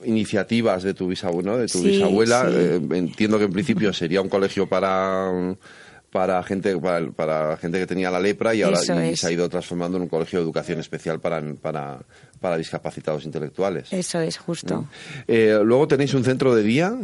iniciativas 0.06 0.84
de 0.84 0.94
tu 0.94 1.08
bisabuela, 1.08 1.58
de 1.58 1.68
tu 1.68 1.82
bisabuela. 1.82 2.50
entiendo 2.50 3.38
que 3.38 3.46
en 3.46 3.54
principio 3.54 3.94
sería 3.94 4.22
un 4.22 4.30
colegio 4.30 4.68
para 4.68 5.56
para 6.14 6.42
gente 6.44 6.78
para, 6.78 7.58
gente 7.58 7.80
que 7.80 7.88
tenía 7.88 8.12
la 8.12 8.20
lepra 8.20 8.54
y 8.54 8.62
ahora 8.62 8.78
se 8.78 9.28
ha 9.28 9.32
ido 9.32 9.50
transformando 9.50 9.98
en 9.98 10.04
un 10.04 10.10
colegio 10.10 10.38
de 10.38 10.44
educación 10.44 10.80
especial 10.80 11.20
para, 11.20 11.42
para, 11.56 12.00
para 12.40 12.56
discapacitados 12.56 13.26
intelectuales. 13.26 13.92
Eso 13.92 14.20
es 14.20 14.38
justo. 14.38 14.82
Mm. 14.82 14.88
Eh, 15.28 15.60
luego 15.64 15.88
tenéis 15.88 16.14
un 16.14 16.24
centro 16.24 16.54
de 16.54 16.62
día. 16.62 16.96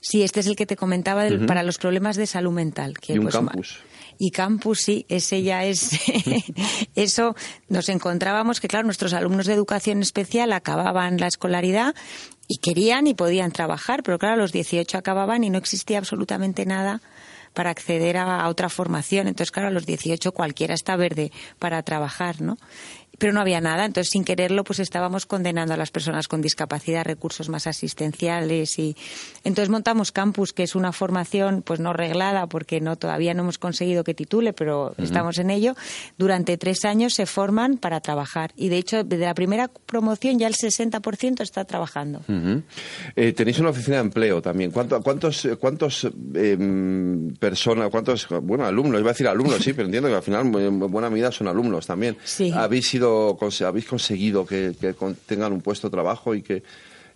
Sí, 0.00 0.22
este 0.22 0.40
es 0.40 0.46
el 0.46 0.54
que 0.54 0.64
te 0.64 0.76
comentaba 0.76 1.24
para 1.48 1.64
los 1.64 1.78
problemas 1.78 2.16
de 2.16 2.26
salud 2.28 2.52
mental. 2.52 2.98
Que, 2.98 3.14
y 3.14 3.18
un 3.18 3.24
pues, 3.24 3.34
campus. 3.34 3.80
Y 4.16 4.30
campus, 4.30 4.78
sí, 4.78 5.06
ese 5.08 5.42
ya 5.42 5.64
es. 5.64 5.90
eso 6.94 7.34
nos 7.68 7.88
encontrábamos 7.88 8.60
que, 8.60 8.68
claro, 8.68 8.84
nuestros 8.84 9.12
alumnos 9.12 9.46
de 9.46 9.54
educación 9.54 10.02
especial 10.02 10.52
acababan 10.52 11.18
la 11.18 11.26
escolaridad 11.26 11.96
y 12.46 12.58
querían 12.58 13.08
y 13.08 13.14
podían 13.14 13.50
trabajar, 13.50 14.04
pero 14.04 14.20
claro, 14.20 14.34
a 14.34 14.38
los 14.38 14.52
18 14.52 14.96
acababan 14.96 15.42
y 15.42 15.50
no 15.50 15.58
existía 15.58 15.98
absolutamente 15.98 16.64
nada 16.64 17.00
para 17.54 17.70
acceder 17.70 18.16
a, 18.16 18.48
otra 18.48 18.68
formación. 18.68 19.28
Entonces, 19.28 19.50
claro, 19.50 19.68
a 19.68 19.72
los 19.72 19.86
18 19.86 20.32
cualquiera 20.32 20.74
está 20.74 20.96
verde 20.96 21.32
para 21.58 21.82
trabajar, 21.82 22.40
¿no? 22.40 22.58
Pero 23.20 23.34
no 23.34 23.40
había 23.40 23.60
nada. 23.60 23.84
Entonces, 23.84 24.10
sin 24.10 24.24
quererlo, 24.24 24.64
pues 24.64 24.80
estábamos 24.80 25.26
condenando 25.26 25.74
a 25.74 25.76
las 25.76 25.90
personas 25.90 26.26
con 26.26 26.40
discapacidad 26.40 27.04
recursos 27.04 27.48
más 27.50 27.66
asistenciales 27.66 28.78
y 28.78 28.96
entonces 29.44 29.68
montamos 29.68 30.10
Campus, 30.10 30.52
que 30.52 30.62
es 30.62 30.74
una 30.74 30.90
formación 30.90 31.62
pues 31.62 31.80
no 31.80 31.92
reglada 31.92 32.46
porque 32.46 32.80
no 32.80 32.96
todavía 32.96 33.34
no 33.34 33.42
hemos 33.42 33.58
conseguido 33.58 34.04
que 34.04 34.14
titule, 34.14 34.54
pero 34.54 34.94
estamos 34.96 35.38
en 35.38 35.50
ello. 35.50 35.74
Durante 36.16 36.56
tres 36.56 36.84
años 36.86 37.14
se 37.14 37.26
forman 37.26 37.76
para 37.76 38.00
trabajar 38.00 38.52
y 38.56 38.70
de 38.70 38.78
hecho 38.78 39.04
desde 39.04 39.26
la 39.26 39.34
primera 39.34 39.68
promoción 39.68 40.38
ya 40.38 40.46
el 40.46 40.54
60% 40.54 41.42
está 41.42 41.64
trabajando. 41.66 42.22
Eh, 43.16 43.32
tenéis 43.32 43.58
una 43.58 43.68
oficina 43.70 43.96
de 43.96 44.02
empleo 44.02 44.40
también. 44.40 44.70
¿Cuántos 44.70 45.46
cuántos 45.60 46.08
em, 46.34 47.34
personas, 47.34 47.90
cuántos 47.90 48.26
bueno 48.42 48.64
alumnos, 48.64 48.98
iba 48.98 49.10
a 49.10 49.12
decir 49.12 49.28
alumnos, 49.28 49.58
sí, 49.62 49.74
pero 49.74 49.84
entiendo 49.84 50.08
que 50.08 50.14
al 50.14 50.22
final 50.22 50.54
en 50.56 50.78
buena 50.78 51.10
medida 51.10 51.30
son 51.30 51.48
alumnos 51.48 51.86
también. 51.86 52.16
Sí. 52.24 52.50
Habéis 52.50 52.88
sido 52.88 53.09
habéis 53.66 53.86
conseguido 53.86 54.46
que, 54.46 54.72
tengan 55.26 55.52
un 55.52 55.60
puesto 55.60 55.88
de 55.88 55.92
trabajo 55.92 56.34
y 56.34 56.42
que 56.42 56.62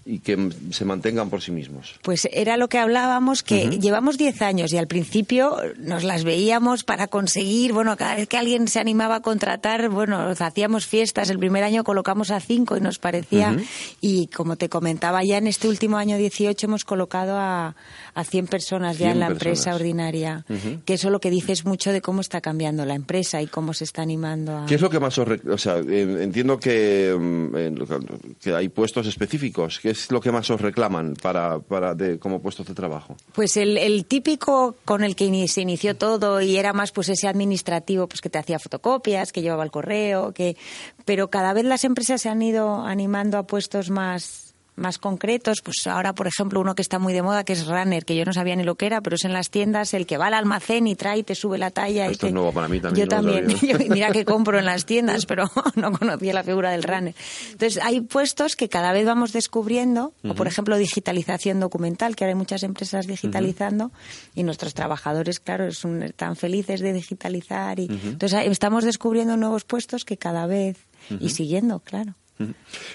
y 0.07 0.19
que 0.19 0.51
se 0.71 0.85
mantengan 0.85 1.31
por 1.31 1.41
sí 1.41 1.51
mismos. 1.51 1.99
Pues 2.03 2.29
era 2.33 2.57
lo 2.57 2.69
que 2.69 2.79
hablábamos, 2.79 3.43
que 3.43 3.79
llevamos 3.79 4.19
10 4.19 4.43
años 4.43 4.73
y 4.73 4.77
al 4.77 4.87
principio 4.87 5.57
nos 5.79 6.05
las 6.05 6.25
veíamos 6.25 6.85
para 6.85 7.07
conseguir, 7.07 7.73
bueno, 7.73 7.97
cada 7.97 8.17
vez 8.17 8.29
que 8.29 8.37
alguien 8.37 8.69
se 8.69 8.81
animaba 8.81 9.17
a 9.17 9.21
contratar, 9.21 9.89
bueno, 9.89 10.19
hacíamos 10.39 10.87
fiestas, 10.87 11.31
el 11.31 11.39
primer 11.39 11.65
año 11.65 11.85
colocamos 11.85 12.31
a 12.31 12.41
5 12.41 12.77
y 12.77 12.81
nos 12.81 12.99
parecía, 12.99 13.57
y 14.01 14.27
como 14.29 14.57
te 14.57 14.69
comentaba, 14.69 15.25
ya 15.25 15.39
en 15.39 15.47
este 15.47 15.69
último 15.69 15.97
año 15.97 16.19
18 16.19 16.67
hemos 16.67 16.85
colocado 16.85 17.39
a, 17.39 17.75
a 18.15 18.25
100 18.25 18.47
personas 18.47 18.99
ya 18.99 19.11
en 19.11 19.21
la 19.21 19.29
empresa 19.29 19.75
ordinaria, 19.75 20.45
que 20.85 20.95
eso 20.95 21.11
lo 21.11 21.21
que 21.21 21.31
dice 21.31 21.53
es 21.53 21.65
mucho 21.65 21.93
de 21.93 22.03
cómo 22.03 22.21
está 22.21 22.41
cambiando 22.41 22.85
la 22.85 22.95
empresa 22.95 23.41
y 23.41 23.47
cómo 23.47 23.73
se 23.73 23.85
está 23.85 24.03
animando 24.03 24.57
a... 24.57 24.67
¿Qué 24.67 24.75
es 24.75 24.81
lo 24.81 24.91
que 24.91 25.01
más 25.01 25.17
os... 25.19 25.29
O 25.51 25.59
sea, 25.59 25.79
entiendo 25.79 26.59
que, 26.59 27.17
mm, 27.19 28.35
que 28.41 28.55
hay 28.55 28.69
puestos 28.69 29.07
específicos, 29.07 29.81
¿qué 29.81 29.94
es 29.95 30.11
lo 30.11 30.21
que 30.21 30.31
más 30.31 30.51
os 30.51 30.61
reclaman 30.61 31.15
para, 31.15 31.59
para 31.61 31.95
de, 31.95 32.19
como 32.19 32.43
puestos 32.43 32.67
de 32.67 32.75
trabajo? 32.75 33.17
Pues 33.33 33.57
el, 33.57 33.79
el 33.79 34.05
típico 34.05 34.77
con 34.85 35.03
el 35.03 35.17
que 35.17 35.49
se 35.49 35.63
inició 35.63 35.97
todo 35.97 36.41
y 36.41 36.57
era 36.57 36.73
más 36.73 36.93
pues 36.93 37.09
ese 37.09 37.29
administrativo 37.29 38.07
pues 38.09 38.21
que 38.21 38.31
te 38.31 38.39
hacía 38.39 38.59
fotocopias, 38.59 39.33
que 39.33 39.43
llevaba 39.43 39.65
el 39.65 39.71
correo, 39.71 40.33
que 40.33 40.57
pero 41.05 41.31
cada 41.31 41.53
vez 41.53 41.65
las 41.65 41.85
empresas 41.85 42.23
se 42.23 42.29
han 42.29 42.43
ido 42.43 42.85
animando 42.85 43.39
a 43.39 43.47
puestos 43.47 43.91
más 43.91 44.54
más 44.77 44.99
concretos, 44.99 45.61
pues 45.63 45.87
ahora, 45.87 46.15
por 46.15 46.27
ejemplo, 46.27 46.61
uno 46.61 46.75
que 46.75 46.83
está 46.83 46.99
muy 46.99 47.13
de 47.13 47.23
moda, 47.23 47.45
que 47.45 47.53
es 47.53 47.67
Runner, 47.67 48.05
que 48.05 48.17
yo 48.17 48.25
no 48.25 48.33
sabía 48.33 48.57
ni 48.57 48.65
lo 48.65 48.75
que 48.75 48.87
era, 48.87 49.01
pero 49.01 49.17
es 49.17 49.25
en 49.25 49.33
las 49.33 49.51
tiendas 49.51 49.95
el 49.95 50.07
que 50.07 50.17
va 50.17 50.27
al 50.27 50.35
almacén 50.35 50.87
y 50.87 50.97
trae 50.97 51.19
y 51.19 51.23
te 51.23 51.35
sube 51.35 51.59
la 51.59 51.71
talla. 51.71 52.07
Esto 52.07 52.27
y 52.27 52.29
es 52.29 52.35
nuevo 52.35 52.53
para 52.53 52.69
mí 52.69 52.81
también. 52.81 53.07
Yo 53.07 53.09
también. 53.09 53.47
mira 53.91 54.11
que 54.11 54.25
compro 54.25 54.59
en 54.59 54.65
las 54.65 54.85
tiendas, 54.87 55.27
pero 55.27 55.51
no 55.77 55.93
conocía 55.93 56.33
la 56.33 56.43
figura 56.43 56.71
del 56.71 56.83
Runner. 56.83 57.15
Entonces, 57.53 57.83
hay 57.83 58.01
puestos 58.01 58.57
que 58.57 58.69
cada 58.69 58.93
vez 58.93 59.07
vamos 59.07 59.33
descubriendo, 59.33 60.13
o 60.25 60.35
por 60.35 60.47
ejemplo, 60.47 60.77
digitalización 60.77 61.61
documental, 61.61 62.17
que 62.17 62.25
ahora 62.25 62.33
hay 62.33 62.39
muchas 62.39 62.63
empresas 62.63 63.07
digitalizando, 63.07 63.93
y 64.35 64.43
nuestros 64.43 64.75
trabajadores, 64.75 65.41
claro, 65.41 65.71
son, 65.73 66.03
están 66.03 66.37
felices 66.37 66.81
de 66.81 66.93
digitalizar. 66.93 67.79
y 67.79 67.87
Entonces, 67.87 68.47
estamos 68.47 68.85
descubriendo 68.85 69.37
nuevos 69.37 69.65
puestos 69.65 70.05
que 70.05 70.17
cada 70.17 70.47
vez, 70.47 70.79
y 71.21 71.31
siguiendo, 71.31 71.81
claro. 71.81 72.15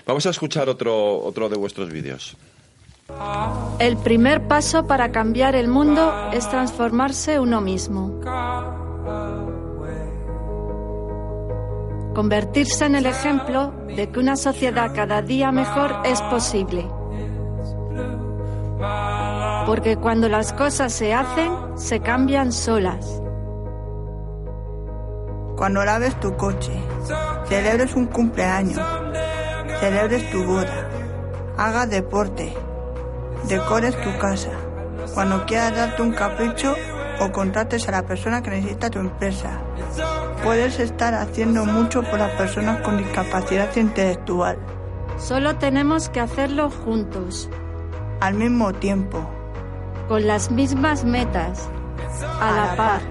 Vamos 0.05 0.25
a 0.25 0.29
escuchar 0.29 0.69
otro, 0.69 1.19
otro 1.23 1.49
de 1.49 1.57
vuestros 1.57 1.91
vídeos. 1.91 2.37
El 3.79 3.97
primer 3.97 4.47
paso 4.47 4.85
para 4.85 5.11
cambiar 5.11 5.55
el 5.55 5.67
mundo 5.67 6.29
es 6.31 6.47
transformarse 6.49 7.39
uno 7.39 7.61
mismo. 7.61 8.19
Convertirse 12.13 12.85
en 12.85 12.95
el 12.95 13.05
ejemplo 13.05 13.71
de 13.95 14.09
que 14.09 14.19
una 14.19 14.35
sociedad 14.35 14.93
cada 14.93 15.21
día 15.21 15.51
mejor 15.51 15.95
es 16.05 16.21
posible. 16.23 16.85
Porque 19.65 19.97
cuando 19.97 20.27
las 20.27 20.51
cosas 20.53 20.93
se 20.93 21.13
hacen, 21.13 21.51
se 21.75 22.01
cambian 22.01 22.51
solas. 22.51 23.21
Cuando 25.55 25.83
laves 25.83 26.19
tu 26.19 26.35
coche, 26.35 26.71
celebres 27.47 27.93
un 27.93 28.07
cumpleaños, 28.07 28.79
celebres 29.79 30.29
tu 30.31 30.43
boda, 30.43 30.89
hagas 31.57 31.89
deporte, 31.89 32.53
decores 33.47 33.99
tu 34.01 34.17
casa, 34.17 34.51
cuando 35.13 35.45
quieras 35.45 35.75
darte 35.75 36.01
un 36.01 36.11
capricho 36.11 36.75
o 37.19 37.31
contrates 37.31 37.87
a 37.87 37.91
la 37.91 38.03
persona 38.03 38.41
que 38.41 38.49
necesita 38.49 38.89
tu 38.89 38.99
empresa. 38.99 39.61
Puedes 40.43 40.79
estar 40.79 41.13
haciendo 41.13 41.65
mucho 41.65 42.01
por 42.03 42.19
las 42.19 42.31
personas 42.31 42.81
con 42.81 42.97
discapacidad 42.97 43.75
intelectual. 43.75 44.57
Solo 45.17 45.57
tenemos 45.57 46.09
que 46.09 46.21
hacerlo 46.21 46.69
juntos. 46.69 47.49
Al 48.21 48.35
mismo 48.35 48.73
tiempo. 48.73 49.29
Con 50.07 50.25
las 50.27 50.49
mismas 50.49 51.03
metas. 51.03 51.69
A, 52.39 52.51
la, 52.51 52.75
par. 52.75 53.01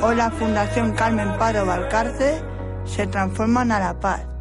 Hoy 0.00 0.16
la 0.16 0.30
Fundación 0.30 0.92
Carmen 0.92 1.36
Paro 1.38 1.66
Valcarce 1.66 2.40
se 2.84 3.06
transforman 3.06 3.72
a 3.72 3.80
la 3.80 3.98
par. 3.98 4.33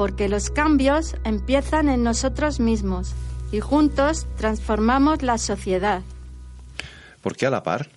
Porque 0.00 0.30
los 0.30 0.48
cambios 0.48 1.14
empiezan 1.24 1.90
en 1.90 2.02
nosotros 2.02 2.58
mismos 2.58 3.12
y 3.52 3.60
juntos 3.60 4.26
transformamos 4.38 5.20
la 5.20 5.36
sociedad. 5.36 6.00
¿Por 7.20 7.36
qué 7.36 7.44
a 7.44 7.50
la 7.50 7.62
par? 7.62 7.90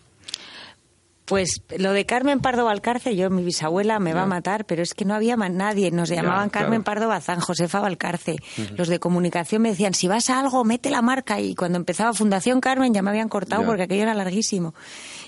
Pues 1.23 1.61
lo 1.77 1.93
de 1.93 2.05
Carmen 2.05 2.41
Pardo 2.41 2.65
Valcarce, 2.65 3.15
yo, 3.15 3.29
mi 3.29 3.41
bisabuela 3.41 3.99
me 3.99 4.13
va 4.13 4.23
a 4.23 4.25
matar, 4.25 4.65
pero 4.65 4.83
es 4.83 4.93
que 4.93 5.05
no 5.05 5.13
había 5.13 5.37
nadie. 5.37 5.91
Nos 5.91 6.09
llamaban 6.09 6.49
Carmen 6.49 6.83
Pardo 6.83 7.07
Bazán, 7.07 7.39
Josefa 7.39 7.79
Valcarce. 7.79 8.35
Los 8.75 8.89
de 8.89 8.99
comunicación 8.99 9.61
me 9.61 9.69
decían, 9.69 9.93
si 9.93 10.09
vas 10.09 10.29
a 10.29 10.41
algo, 10.41 10.65
mete 10.65 10.89
la 10.89 11.01
marca. 11.01 11.39
Y 11.39 11.55
cuando 11.55 11.77
empezaba 11.77 12.11
Fundación 12.11 12.59
Carmen 12.59 12.93
ya 12.93 13.01
me 13.01 13.11
habían 13.11 13.29
cortado 13.29 13.63
porque 13.63 13.83
aquello 13.83 14.03
era 14.03 14.13
larguísimo. 14.13 14.75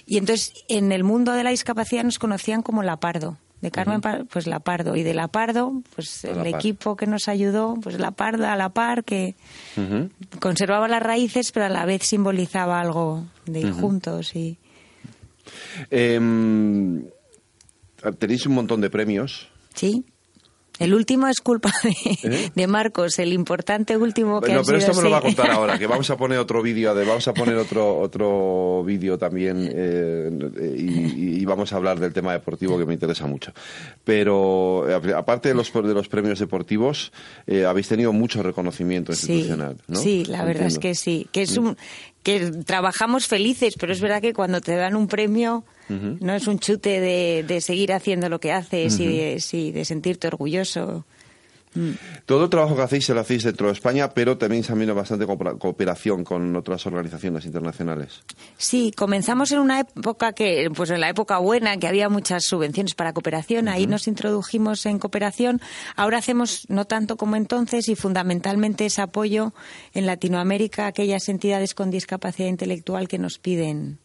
Y 0.05 0.17
entonces 0.17 0.51
en 0.67 0.91
el 0.91 1.05
mundo 1.05 1.31
de 1.31 1.45
la 1.45 1.51
discapacidad 1.51 2.03
nos 2.03 2.19
conocían 2.19 2.63
como 2.63 2.83
La 2.83 2.97
Pardo. 2.97 3.37
De 3.61 3.71
Carmen, 3.71 4.01
pues 4.29 4.47
La 4.47 4.59
Pardo. 4.59 4.95
Y 4.95 5.03
de 5.03 5.13
La 5.13 5.27
Pardo, 5.27 5.81
pues 5.95 6.23
el 6.25 6.45
equipo 6.45 6.95
que 6.95 7.07
nos 7.07 7.27
ayudó, 7.27 7.75
pues 7.81 7.99
La 7.99 8.11
Parda, 8.11 8.55
La 8.55 8.69
Par, 8.69 9.03
que 9.03 9.35
conservaba 10.39 10.87
las 10.87 11.01
raíces, 11.01 11.51
pero 11.51 11.65
a 11.65 11.69
la 11.69 11.85
vez 11.85 12.03
simbolizaba 12.03 12.79
algo 12.79 13.25
de 13.45 13.61
ir 13.61 13.71
juntos 13.71 14.35
y... 14.35 14.57
Eh, 15.89 16.19
tenéis 18.19 18.45
un 18.45 18.53
montón 18.53 18.81
de 18.81 18.89
premios. 18.89 19.47
Sí. 19.73 20.05
El 20.79 20.93
último 20.93 21.27
es 21.27 21.39
culpa 21.39 21.71
de, 21.83 22.51
¿Eh? 22.55 22.67
Marcos, 22.67 23.19
el 23.19 23.33
importante 23.33 23.97
último 23.97 24.41
que 24.41 24.53
No, 24.53 24.63
pero 24.63 24.77
esto 24.77 24.93
me 24.93 25.03
lo 25.03 25.11
va 25.11 25.19
a 25.19 25.21
contar 25.21 25.51
ahora, 25.51 25.77
que 25.77 25.87
vamos 25.95 26.09
a 26.09 26.17
poner 26.17 26.37
otro 26.37 26.61
vídeo, 26.61 26.93
vamos 26.93 27.27
a 27.27 27.33
poner 27.33 27.55
otro 27.55 27.97
otro 27.97 28.83
vídeo 28.83 29.17
también 29.17 29.69
eh, 29.71 30.29
y, 30.77 31.41
y, 31.41 31.45
vamos 31.45 31.71
a 31.73 31.77
hablar 31.77 31.99
del 31.99 32.13
tema 32.13 32.33
deportivo 32.33 32.77
que 32.77 32.85
me 32.85 32.93
interesa 32.93 33.27
mucho. 33.27 33.53
Pero 34.03 34.85
eh, 34.89 35.13
aparte 35.15 35.49
de 35.49 35.55
los 35.55 35.71
de 35.71 35.93
los 35.93 36.07
premios 36.07 36.39
deportivos, 36.39 37.11
eh, 37.47 37.65
habéis 37.65 37.87
tenido 37.87 38.11
mucho 38.13 38.41
reconocimiento 38.43 39.11
institucional, 39.11 39.77
sí, 39.93 39.95
Sí, 40.05 40.25
la 40.25 40.45
verdad 40.45 40.67
es 40.67 40.79
que 40.79 40.95
sí, 40.95 41.27
que 41.31 41.41
es 41.41 41.57
un 41.57 41.77
que 42.25 42.39
trabajamos 42.65 43.27
felices, 43.27 43.75
pero 43.79 43.93
es 43.93 44.01
verdad 44.01 44.19
que 44.19 44.33
cuando 44.33 44.59
te 44.59 44.75
dan 44.75 44.95
un 44.95 45.07
premio 45.07 45.63
no 45.87 46.33
es 46.33 46.47
un 46.47 46.57
chute 46.57 46.99
de, 46.99 47.61
seguir 47.61 47.93
haciendo 47.93 48.29
lo 48.29 48.39
que 48.39 48.51
haces 48.51 48.99
y 48.99 49.05
de, 49.05 49.71
de 49.71 49.85
sentirte 49.85 50.25
orgulloso. 50.25 51.05
Mm. 51.75 51.91
Todo 52.25 52.45
el 52.45 52.49
trabajo 52.49 52.75
que 52.75 52.81
hacéis 52.81 53.05
se 53.05 53.13
lo 53.13 53.19
hacéis 53.19 53.43
dentro 53.43 53.67
de 53.67 53.73
España, 53.73 54.09
pero 54.09 54.37
también 54.37 54.63
se 54.63 54.71
ha 54.71 54.75
bastante 54.93 55.25
cooperación 55.25 56.23
con 56.23 56.55
otras 56.55 56.85
organizaciones 56.85 57.45
internacionales. 57.45 58.23
Sí, 58.57 58.91
comenzamos 58.95 59.51
en 59.51 59.59
una 59.59 59.81
época 59.81 60.33
que, 60.33 60.69
pues 60.75 60.89
en 60.89 61.01
la 61.01 61.09
época 61.09 61.37
buena, 61.37 61.77
que 61.77 61.87
había 61.87 62.09
muchas 62.09 62.45
subvenciones 62.45 62.95
para 62.95 63.13
cooperación, 63.13 63.67
ahí 63.67 63.87
nos 63.87 64.07
introdujimos 64.07 64.85
en 64.85 64.99
cooperación. 64.99 65.61
Ahora 65.95 66.17
hacemos 66.17 66.65
no 66.69 66.85
tanto 66.85 67.17
como 67.17 67.35
entonces 67.35 67.89
y 67.89 67.95
fundamentalmente 67.95 68.85
es 68.85 68.99
apoyo 68.99 69.53
en 69.93 70.05
Latinoamérica 70.05 70.85
a 70.85 70.87
aquellas 70.87 71.27
entidades 71.29 71.73
con 71.73 71.91
discapacidad 71.91 72.49
intelectual 72.49 73.07
que 73.07 73.17
nos 73.17 73.39
piden 73.39 73.99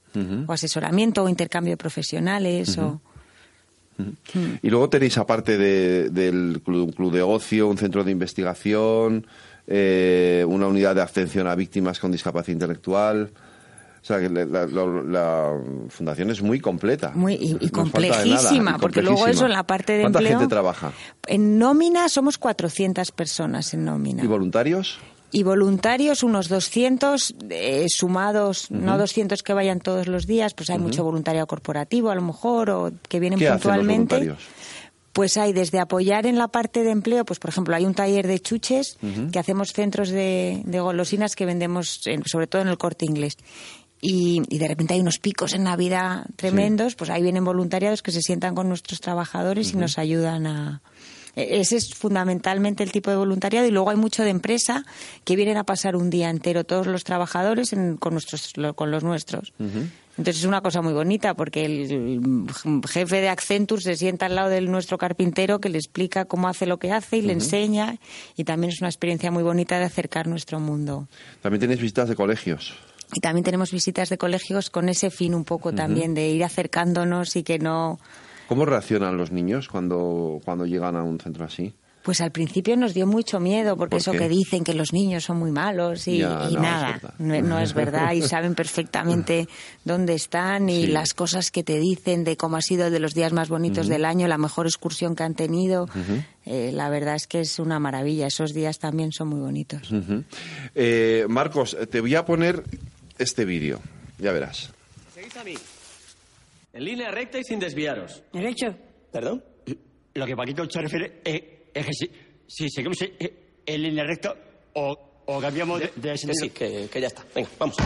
o 0.47 0.53
asesoramiento 0.53 1.23
o 1.23 1.29
intercambio 1.29 1.75
de 1.75 1.77
profesionales 1.77 2.77
o 2.79 3.01
y 4.63 4.71
luego 4.71 4.89
tenéis, 4.89 5.19
aparte 5.19 5.59
del 5.59 6.61
club, 6.65 6.95
club, 6.95 7.13
de 7.13 7.23
ocio, 7.23 7.69
un 7.69 7.79
centro 7.79 8.05
de 8.05 8.11
investigación, 8.11 9.27
eh, 9.67 10.45
una 10.49 10.67
unidad 10.67 10.95
de 10.95 11.03
atención 11.03 11.47
a 11.47 11.55
víctimas 11.55 11.99
con 11.99 12.13
discapacidad 12.13 12.55
intelectual. 12.55 13.31
O 14.03 14.05
sea, 14.05 14.19
que 14.19 14.31
la, 14.31 15.61
fundación 15.91 16.31
es 16.31 16.41
muy 16.41 16.59
completa. 16.59 17.13
Muy, 17.15 17.35
y, 17.35 17.69
complejísima, 17.69 18.79
porque 18.79 19.03
luego 19.03 19.27
eso 19.27 19.45
en 19.45 19.53
la 19.53 19.65
parte 19.65 19.93
de 19.93 20.03
¿Cuánta 20.03 20.21
empleo... 20.21 20.39
gente 20.39 20.51
trabaja? 20.51 20.93
En 21.27 21.59
nómina 21.59 22.09
somos 22.09 22.39
400 22.39 23.13
personas 23.13 23.75
en 23.75 23.85
nómina. 23.85 24.25
¿Y 24.25 24.27
voluntarios? 24.27 24.99
Y 25.33 25.43
voluntarios 25.43 26.23
unos 26.23 26.49
200 26.49 27.35
eh, 27.51 27.87
sumados, 27.89 28.71
no 28.71 28.99
200 28.99 29.43
que 29.43 29.53
vayan 29.53 29.81
todos 29.81 30.07
los 30.07 30.27
días, 30.27 30.55
pues 30.55 30.71
hay 30.71 30.79
mucho 30.79 31.05
voluntariado 31.05 31.47
corporativo 31.47 32.11
a 32.11 32.15
lo 32.15 32.23
mejor 32.23 32.71
o 32.71 32.93
que 33.09 33.21
vienen 33.21 33.39
puntualmente. 33.39 34.35
pues 35.13 35.37
hay 35.37 35.53
desde 35.53 35.79
apoyar 35.79 36.27
en 36.27 36.39
la 36.39 36.49
parte 36.49 36.83
de 36.83 36.91
empleo, 36.91 37.25
pues 37.25 37.39
por 37.39 37.51
ejemplo 37.51 37.75
hay 37.75 37.85
un 37.85 37.95
taller 37.95 38.27
de 38.27 38.41
chuches 38.41 38.99
que 39.33 39.39
hacemos 39.39 39.73
centros 39.73 40.11
de, 40.11 40.63
golosinas 40.67 41.37
que 41.37 41.47
vendemos 41.47 42.01
sobre 42.27 42.47
todo 42.47 42.63
en 42.63 42.69
el 42.69 42.79
corte 42.79 43.05
inglés. 43.05 43.37
Y, 44.03 44.41
de 44.49 44.67
repente 44.67 44.95
hay 44.95 45.01
unos 45.01 45.19
picos 45.19 45.53
en 45.53 45.65
Navidad 45.65 46.25
tremendos, 46.37 46.95
pues 46.95 47.11
ahí 47.11 47.23
vienen 47.23 47.45
voluntariados 47.45 48.03
que 48.03 48.13
se 48.13 48.23
sientan 48.23 48.55
con 48.55 48.67
nuestros 48.67 49.01
trabajadores 49.01 49.75
y 49.75 49.77
nos 49.77 49.99
ayudan 49.99 50.47
a, 50.47 50.81
ese 51.37 51.77
es 51.77 51.95
fundamentalmente 51.95 52.83
el 52.83 52.93
tipo 52.93 53.11
de 53.11 53.17
voluntariado 53.17 53.67
y 53.67 53.71
luego 53.71 53.91
hay 53.91 53.97
mucho 53.97 54.23
de 54.23 54.31
empresa 54.31 54.85
que 55.25 55.37
vienen 55.37 55.57
a 55.57 55.65
pasar 55.65 55.97
un 55.97 56.11
día 56.11 56.31
entero 56.31 56.65
todos 56.65 56.87
los 56.87 57.05
trabajadores 57.05 57.75
con, 57.99 58.15
nuestros, 58.15 58.53
con 58.75 58.91
los 58.91 59.05
nuestros. 59.05 59.53
Entonces 60.19 60.43
es 60.43 60.45
una 60.45 60.61
cosa 60.61 60.83
muy 60.83 60.93
bonita 60.93 61.35
porque 61.35 61.65
el 61.65 62.47
jefe 62.89 63.21
de 63.21 63.29
Accenture 63.29 63.81
se 63.81 63.97
sienta 63.97 64.27
al 64.27 64.35
lado 64.35 64.51
de 64.51 64.61
nuestro 64.61 64.99
carpintero 64.99 65.61
que 65.61 65.69
le 65.69 65.79
explica 65.79 66.27
cómo 66.27 66.49
hace 66.49 66.67
lo 66.67 66.79
que 66.79 66.93
hace 66.93 67.19
y 67.19 67.23
le 67.23 67.33
enseña 67.33 67.97
y 68.37 68.45
también 68.45 68.73
es 68.73 68.81
una 68.81 68.91
experiencia 68.91 69.31
muy 69.31 69.43
bonita 69.43 69.79
de 69.79 69.85
acercar 69.85 70.27
nuestro 70.27 70.61
mundo. 70.61 71.09
También 71.41 71.61
tenéis 71.61 71.81
visitas 71.81 72.09
de 72.09 72.17
colegios. 72.17 72.75
Y 73.15 73.21
también 73.21 73.45
tenemos 73.45 73.73
visitas 73.73 74.09
de 74.09 74.19
colegios 74.19 74.71
con 74.71 74.89
ese 74.89 75.11
fin 75.11 75.35
un 75.35 75.45
poco 75.45 75.73
también 75.73 76.15
de 76.15 76.29
ir 76.29 76.45
acercándonos 76.45 77.35
y 77.37 77.43
que 77.43 77.59
no 77.59 77.99
¿Cómo 78.51 78.65
reaccionan 78.65 79.17
los 79.17 79.31
niños 79.31 79.69
cuando, 79.69 80.41
cuando 80.45 80.67
llegan 80.67 80.97
a 80.97 81.05
un 81.05 81.21
centro 81.21 81.45
así? 81.45 81.73
Pues 82.03 82.21
al 82.21 82.33
principio 82.33 82.77
nos 82.77 82.95
dio 82.95 83.07
mucho 83.07 83.39
miedo, 83.39 83.77
porque 83.77 83.99
eso 83.99 84.11
que 84.11 84.29
dicen 84.29 84.65
que 84.65 84.75
los 84.75 84.93
niños 84.93 85.23
son 85.23 85.39
muy 85.39 85.53
malos 85.53 86.09
y, 86.09 86.19
nada, 86.19 87.01
no, 87.21 87.61
es 87.61 87.75
verdad 87.75 88.11
y 88.11 88.23
saben 88.23 88.57
perfectamente 88.57 89.47
dónde 89.85 90.15
están 90.15 90.69
y 90.69 90.89
las 90.89 91.15
cosas 91.15 91.53
que 91.53 91.63
te 91.63 91.79
dicen 91.79 92.25
de 92.25 92.37
cómo 92.37 92.57
ha 92.57 92.61
sido 92.61 92.91
de 92.91 92.99
los 92.99 93.15
días 93.15 93.33
más 93.33 93.51
bonitos 93.51 93.87
del 93.87 94.05
año, 94.05 94.27
la 94.27 94.37
mejor 94.37 94.67
excursión 94.67 95.15
que 95.15 95.23
han 95.23 95.37
tenido. 95.37 95.89
Eh, 96.45 96.73
la 96.75 96.89
verdad 96.89 97.15
es 97.15 97.29
que 97.29 97.43
es 97.43 97.61
una 97.61 97.79
maravilla, 97.79 98.27
esos 98.27 98.53
días 98.53 98.81
también 98.81 99.13
son 99.13 99.29
muy 99.29 99.39
bonitos. 99.39 99.93
Eh, 100.75 101.25
Marcos, 101.29 101.77
te 101.89 102.01
voy 102.01 102.17
a 102.17 102.25
poner 102.25 102.65
este 103.17 103.45
vídeo, 103.45 103.79
ya 104.19 104.33
verás. 104.33 104.73
En 106.73 106.85
línea 106.85 107.11
recta 107.11 107.39
y 107.39 107.45
sin 107.45 107.59
desviaros. 107.59 108.23
¿Derecho? 108.33 108.75
¿Perdón? 109.13 109.45
Lo 110.15 110.27
que 110.27 110.37
Paquito 110.37 110.69
se 110.69 110.81
refiere 110.81 111.21
es, 111.25 111.43
que 111.87 111.93
si, 111.93 112.11
si 112.47 112.69
seguimos 112.71 112.99
en 113.67 113.83
línea 113.83 114.05
recta 114.05 114.35
o, 114.75 115.23
o 115.27 115.41
cambiamos 115.41 115.81
de, 115.81 115.93
de 115.97 116.17
sentido. 116.19 116.45
sí, 116.45 116.51
que, 116.51 116.89
que 116.93 117.01
ya 117.01 117.09
está. 117.09 117.25
Venga, 117.35 117.49
vamos. 117.59 117.77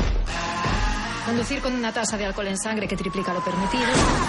Conducir 1.26 1.60
con 1.60 1.72
una 1.72 1.90
tasa 1.92 2.18
de 2.18 2.26
alcohol 2.26 2.48
en 2.48 2.58
sangre 2.58 2.86
que 2.86 2.96
triplica 2.96 3.32
lo 3.32 3.42
permitido, 3.42 3.84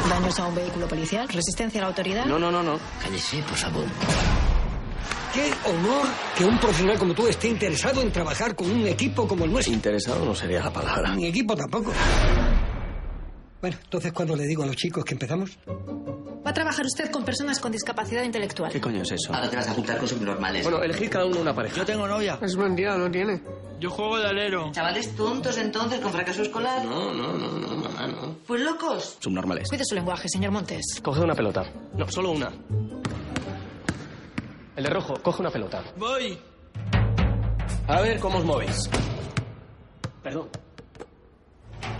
daños 0.09 0.39
a 0.39 0.47
un 0.47 0.55
vehículo 0.55 0.87
policial, 0.87 1.27
resistencia 1.27 1.81
a 1.81 1.83
la 1.83 1.87
autoridad. 1.89 2.25
No, 2.25 2.39
no, 2.39 2.49
no, 2.49 2.63
no. 2.63 2.79
Cállese, 3.01 3.39
por 3.43 3.57
favor. 3.57 3.85
Qué 5.33 5.51
honor 5.69 6.07
que 6.37 6.45
un 6.45 6.57
profesional 6.57 6.97
como 6.97 7.13
tú 7.13 7.27
esté 7.27 7.49
interesado 7.49 8.01
en 8.01 8.09
trabajar 8.13 8.55
con 8.55 8.71
un 8.71 8.87
equipo 8.87 9.27
como 9.27 9.43
el 9.43 9.51
nuestro. 9.51 9.73
Interesado 9.73 10.23
no 10.23 10.33
sería 10.33 10.63
la 10.63 10.71
palabra. 10.71 11.13
Ni 11.13 11.25
equipo 11.27 11.53
tampoco. 11.57 11.91
Bueno, 13.61 13.77
entonces, 13.83 14.11
¿cuándo 14.13 14.35
le 14.35 14.45
digo 14.45 14.63
a 14.63 14.65
los 14.67 14.75
chicos 14.75 15.03
que 15.03 15.13
empezamos? 15.13 15.57
Va 15.67 16.51
a 16.51 16.53
trabajar 16.53 16.85
usted 16.85 17.09
con 17.09 17.23
personas 17.25 17.59
con 17.59 17.71
discapacidad 17.71 18.21
intelectual. 18.23 18.71
¿Qué 18.71 18.79
coño 18.79 19.01
es 19.01 19.11
eso? 19.11 19.33
Ahora 19.33 19.49
te 19.49 19.55
vas 19.55 19.67
a 19.67 19.71
juntar 19.73 19.97
con 19.97 20.07
subnormales. 20.07 20.63
Bueno, 20.63 20.83
elegir 20.83 21.09
cada 21.09 21.25
uno 21.25 21.41
una 21.41 21.55
pareja. 21.55 21.77
Yo 21.77 21.85
tengo 21.85 22.07
novia. 22.07 22.37
Es 22.41 22.55
mentira, 22.55 22.95
no 22.97 23.09
tiene. 23.09 23.41
Yo 23.79 23.89
juego 23.89 24.19
de 24.19 24.27
alero. 24.27 24.71
¿Chavales 24.71 25.15
tontos 25.15 25.57
entonces 25.57 25.99
con 25.99 26.11
fracaso 26.11 26.43
escolar? 26.43 26.85
No, 26.85 27.13
no, 27.13 27.33
no, 27.33 27.47
no, 27.59 27.75
mamá, 27.75 28.07
no. 28.07 28.35
Pues 28.45 28.61
locos. 28.61 29.17
Subnormales. 29.19 29.67
Cuide 29.69 29.83
su 29.85 29.95
lenguaje, 29.95 30.29
señor 30.29 30.51
Montes. 30.51 30.99
Coge 31.01 31.21
una 31.21 31.33
pelota. 31.33 31.63
No, 31.97 32.07
solo 32.07 32.31
una. 32.31 32.51
El 34.75 34.83
de 34.83 34.89
rojo, 34.89 35.15
coge 35.23 35.41
una 35.41 35.49
pelota. 35.49 35.83
Voy. 35.97 36.37
A 37.87 38.01
ver 38.01 38.19
cómo 38.19 38.37
os 38.37 38.45
movéis. 38.45 38.89
Perdón. 40.21 40.49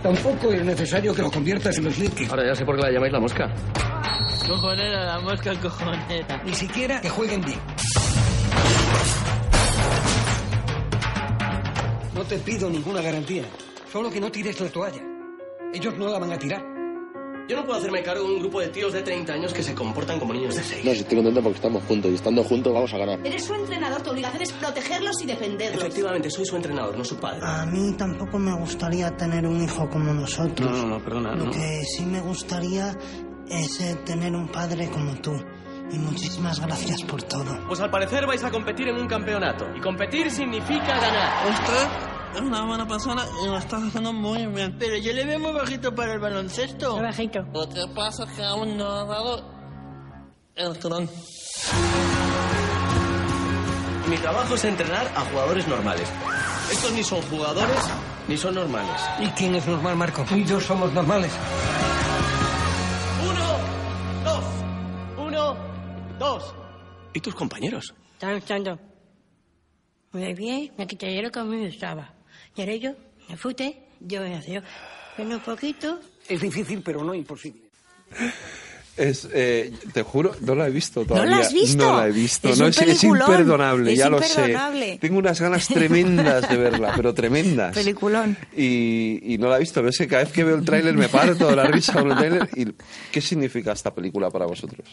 Tampoco 0.06 0.52
es 0.52 0.64
necesario 0.64 1.12
que 1.12 1.20
lo 1.20 1.32
conviertas 1.32 1.76
en 1.78 1.84
los 1.86 1.98
líquidos. 1.98 2.30
Ahora 2.30 2.46
ya 2.46 2.54
sé 2.54 2.64
por 2.64 2.76
qué 2.76 2.82
la 2.82 2.92
llamáis 2.92 3.12
la 3.12 3.18
mosca. 3.18 3.52
Cojonera, 4.46 5.04
la 5.04 5.18
mosca 5.18 5.52
cojonera. 5.60 6.42
Ni 6.44 6.54
siquiera 6.54 7.00
que 7.00 7.08
jueguen 7.08 7.40
bien. 7.40 7.58
No 12.14 12.22
te 12.22 12.38
pido 12.38 12.70
ninguna 12.70 13.02
garantía. 13.02 13.42
Solo 13.90 14.08
que 14.08 14.20
no 14.20 14.30
tires 14.30 14.60
la 14.60 14.68
toalla. 14.68 15.02
Ellos 15.74 15.98
no 15.98 16.08
la 16.08 16.20
van 16.20 16.30
a 16.30 16.38
tirar. 16.38 16.75
Yo 17.48 17.54
no 17.54 17.64
puedo 17.64 17.78
hacerme 17.78 18.02
cargo 18.02 18.26
de 18.26 18.34
un 18.34 18.40
grupo 18.40 18.60
de 18.60 18.68
tíos 18.68 18.92
de 18.92 19.02
30 19.02 19.32
años 19.32 19.52
que 19.52 19.62
se 19.62 19.72
comportan 19.72 20.18
como 20.18 20.34
niños 20.34 20.56
de 20.56 20.62
6. 20.64 20.84
No, 20.84 20.92
si 20.92 20.98
estoy 20.98 21.16
contento 21.16 21.42
porque 21.42 21.56
estamos 21.56 21.84
juntos 21.84 22.10
y 22.10 22.14
estando 22.14 22.42
juntos 22.42 22.72
vamos 22.72 22.92
a 22.92 22.98
ganar. 22.98 23.20
Eres 23.24 23.44
su 23.44 23.54
entrenador, 23.54 24.02
tu 24.02 24.10
obligación 24.10 24.42
es 24.42 24.52
protegerlos 24.52 25.22
y 25.22 25.26
defenderlos. 25.26 25.80
Efectivamente, 25.80 26.28
soy 26.28 26.44
su 26.44 26.56
entrenador, 26.56 26.98
no 26.98 27.04
su 27.04 27.16
padre. 27.18 27.40
A 27.44 27.64
mí 27.66 27.94
tampoco 27.96 28.38
me 28.38 28.52
gustaría 28.58 29.16
tener 29.16 29.46
un 29.46 29.62
hijo 29.62 29.88
como 29.88 30.12
nosotros. 30.12 30.70
No, 30.70 30.76
no, 30.76 30.88
no, 30.98 31.04
perdona. 31.04 31.36
Lo 31.36 31.44
no. 31.44 31.50
que 31.52 31.84
sí 31.84 32.04
me 32.04 32.20
gustaría 32.20 32.96
es 33.48 33.80
eh, 33.80 33.96
tener 34.04 34.34
un 34.34 34.48
padre 34.48 34.88
como 34.90 35.14
tú. 35.20 35.32
Y 35.92 35.98
muchísimas 35.98 36.58
gracias 36.58 37.04
por 37.04 37.22
todo. 37.22 37.60
Pues 37.68 37.78
al 37.78 37.90
parecer 37.90 38.26
vais 38.26 38.42
a 38.42 38.50
competir 38.50 38.88
en 38.88 38.96
un 38.96 39.06
campeonato. 39.06 39.66
Y 39.76 39.80
competir 39.80 40.32
significa 40.32 40.98
ganar. 40.98 41.48
Usted 41.48 42.15
es 42.34 42.40
una 42.40 42.64
buena 42.66 42.86
persona 42.86 43.24
y 43.42 43.46
lo 43.46 43.58
estás 43.58 43.82
haciendo 43.82 44.12
muy 44.12 44.46
bien. 44.46 44.76
Pero 44.78 44.96
yo 44.96 45.12
le 45.12 45.24
veo 45.24 45.38
muy 45.38 45.52
bajito 45.52 45.94
para 45.94 46.14
el 46.14 46.20
baloncesto. 46.20 46.94
Muy 46.94 47.04
bajito. 47.04 47.40
Lo 47.52 47.68
que 47.68 47.86
pasa 47.94 48.24
es 48.24 48.30
que 48.30 48.44
aún 48.44 48.76
no 48.76 48.90
ha 48.90 49.04
dado 49.04 49.44
el 50.54 50.78
tirón. 50.78 51.08
Mi 54.08 54.16
trabajo 54.18 54.54
es 54.54 54.64
entrenar 54.64 55.06
a 55.16 55.20
jugadores 55.22 55.66
normales. 55.66 56.08
Estos 56.70 56.92
ni 56.92 57.02
son 57.02 57.20
jugadores 57.22 57.78
ni 58.28 58.36
son 58.36 58.54
normales. 58.54 59.00
¿Y 59.20 59.26
quién 59.30 59.54
es 59.54 59.66
normal, 59.66 59.96
Marco? 59.96 60.24
Tú 60.28 60.36
y 60.36 60.44
yo 60.44 60.60
somos 60.60 60.92
normales. 60.92 61.32
Uno, 63.22 63.58
dos. 64.24 64.44
Uno, 65.18 65.56
dos. 66.18 66.54
¿Y 67.14 67.20
tus 67.20 67.34
compañeros? 67.34 67.94
Están 68.12 68.34
luchando. 68.34 68.78
Muy 70.12 70.34
bien, 70.34 70.72
me 70.78 70.86
quité 70.86 71.20
lo 71.20 71.30
que 71.30 71.38
a 71.40 71.44
mí 72.56 72.64
me 72.64 72.72
ahora 72.72 72.74
yo 72.76 72.92
me 73.28 73.36
fute, 73.36 73.76
yo 74.00 74.22
voy 74.22 74.32
a 74.32 74.38
hacer. 74.38 74.62
Pero 75.16 75.28
un 75.30 75.40
poquito. 75.40 76.00
Es 76.28 76.40
difícil, 76.40 76.82
pero 76.82 77.02
no 77.04 77.14
imposible. 77.14 77.62
Es, 78.96 79.28
eh, 79.30 79.74
te 79.92 80.02
juro, 80.02 80.34
no 80.40 80.54
la 80.54 80.68
he 80.68 80.70
visto 80.70 81.00
¿No 81.00 81.06
todavía. 81.06 81.36
la 81.36 81.42
has 81.42 81.52
visto? 81.52 81.84
No 81.84 81.98
la 81.98 82.08
he 82.08 82.12
visto. 82.12 82.48
Es 82.48 82.58
no, 82.58 82.64
un 82.64 82.70
es, 82.70 82.78
es 82.80 83.04
imperdonable, 83.04 83.92
Es 83.92 83.98
ya 83.98 84.06
imperdonable. 84.06 84.86
lo 84.86 84.92
sé. 84.94 84.98
Tengo 85.00 85.18
unas 85.18 85.38
ganas 85.38 85.68
tremendas 85.68 86.48
de 86.48 86.56
verla, 86.56 86.94
pero 86.96 87.12
tremendas. 87.12 87.74
Peliculón. 87.74 88.38
Y, 88.56 89.34
y 89.34 89.36
no 89.36 89.50
la 89.50 89.56
he 89.56 89.60
visto. 89.60 89.82
Ves 89.82 89.98
que 89.98 90.06
cada 90.08 90.24
vez 90.24 90.32
que 90.32 90.44
veo 90.44 90.56
el 90.56 90.64
tráiler 90.64 90.94
me 90.94 91.10
parto 91.10 91.46
de 91.46 91.56
la 91.56 91.64
risa 91.66 91.92
con 91.92 92.10
el 92.10 92.16
tráiler. 92.16 92.48
¿Y 92.56 92.68
¿Qué 93.12 93.20
significa 93.20 93.72
esta 93.72 93.94
película 93.94 94.30
para 94.30 94.46
vosotros? 94.46 94.88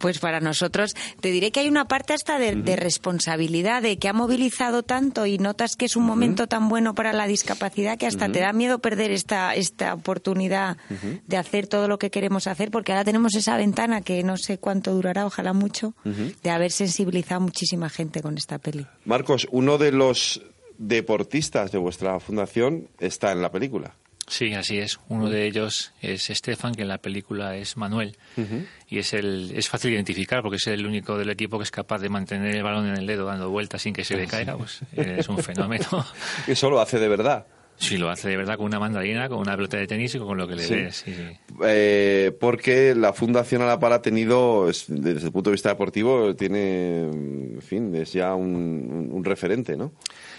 Pues 0.00 0.18
para 0.18 0.40
nosotros, 0.40 0.94
te 1.20 1.30
diré 1.30 1.52
que 1.52 1.60
hay 1.60 1.68
una 1.68 1.86
parte 1.86 2.14
hasta 2.14 2.38
de, 2.38 2.56
de 2.56 2.74
responsabilidad, 2.74 3.82
de 3.82 3.98
que 3.98 4.08
ha 4.08 4.12
movilizado 4.12 4.82
tanto 4.82 5.26
y 5.26 5.38
notas 5.38 5.76
que 5.76 5.84
es 5.84 5.94
un 5.94 6.04
momento 6.04 6.46
tan 6.46 6.68
bueno 6.68 6.94
para 6.94 7.12
la 7.12 7.26
discapacidad 7.26 7.98
que 7.98 8.06
hasta 8.06 8.32
te 8.32 8.40
da 8.40 8.52
miedo 8.52 8.78
perder 8.78 9.10
esta, 9.10 9.54
esta 9.54 9.94
oportunidad 9.94 10.78
de 11.26 11.36
hacer 11.36 11.66
todo 11.66 11.86
lo 11.86 11.98
que 11.98 12.10
queremos 12.10 12.46
hacer, 12.46 12.70
porque 12.70 12.92
ahora 12.92 13.04
tenemos 13.04 13.34
esa 13.34 13.56
ventana 13.56 14.00
que 14.00 14.22
no 14.22 14.36
sé 14.36 14.58
cuánto 14.58 14.92
durará, 14.94 15.26
ojalá 15.26 15.52
mucho, 15.52 15.94
de 16.42 16.50
haber 16.50 16.72
sensibilizado 16.72 17.36
a 17.36 17.44
muchísima 17.44 17.88
gente 17.88 18.22
con 18.22 18.36
esta 18.36 18.58
peli. 18.58 18.86
Marcos, 19.04 19.46
uno 19.50 19.78
de 19.78 19.92
los 19.92 20.42
deportistas 20.78 21.72
de 21.72 21.78
vuestra 21.78 22.18
fundación 22.20 22.88
está 22.98 23.32
en 23.32 23.42
la 23.42 23.52
película. 23.52 23.94
Sí, 24.30 24.54
así 24.54 24.78
es. 24.78 25.00
Uno 25.08 25.28
de 25.28 25.44
ellos 25.44 25.92
es 26.00 26.30
Estefan, 26.30 26.72
que 26.72 26.82
en 26.82 26.88
la 26.88 26.98
película 26.98 27.56
es 27.56 27.76
Manuel. 27.76 28.16
Y 28.88 28.98
es, 28.98 29.12
el, 29.12 29.52
es 29.56 29.68
fácil 29.68 29.92
identificar 29.92 30.40
porque 30.40 30.56
es 30.56 30.66
el 30.68 30.86
único 30.86 31.18
del 31.18 31.30
equipo 31.30 31.58
que 31.58 31.64
es 31.64 31.72
capaz 31.72 31.98
de 31.98 32.08
mantener 32.08 32.54
el 32.54 32.62
balón 32.62 32.86
en 32.86 32.96
el 32.96 33.06
dedo 33.06 33.26
dando 33.26 33.50
vueltas 33.50 33.82
sin 33.82 33.92
que 33.92 34.04
se 34.04 34.16
le 34.16 34.28
caiga. 34.28 34.56
Pues 34.56 34.82
es 34.92 35.28
un 35.28 35.38
fenómeno. 35.38 36.06
Eso 36.46 36.70
lo 36.70 36.80
hace 36.80 37.00
de 37.00 37.08
verdad. 37.08 37.44
Sí, 37.80 37.96
lo 37.96 38.10
hace 38.10 38.28
de 38.28 38.36
verdad 38.36 38.56
con 38.58 38.66
una 38.66 38.78
mandarina, 38.78 39.26
con 39.28 39.38
una 39.38 39.56
pelota 39.56 39.78
de 39.78 39.86
tenis 39.86 40.14
y 40.14 40.18
con 40.18 40.36
lo 40.36 40.46
que 40.46 40.54
le 40.54 40.62
Sí. 40.62 40.74
des. 40.74 40.96
Sí, 40.96 41.14
sí. 41.14 41.54
Eh, 41.64 42.30
porque 42.38 42.94
la 42.94 43.12
Fundación 43.14 43.62
Alapar 43.62 43.92
ha 43.94 44.02
tenido, 44.02 44.68
es- 44.68 44.84
desde 44.88 45.26
el 45.26 45.32
punto 45.32 45.48
de 45.50 45.54
vista 45.54 45.70
deportivo, 45.70 46.36
tiene, 46.36 47.04
en 47.08 47.62
fin, 47.62 47.94
es 47.94 48.12
ya 48.12 48.34
un, 48.34 49.08
un- 49.10 49.24
referente, 49.24 49.76
¿no? 49.76 49.92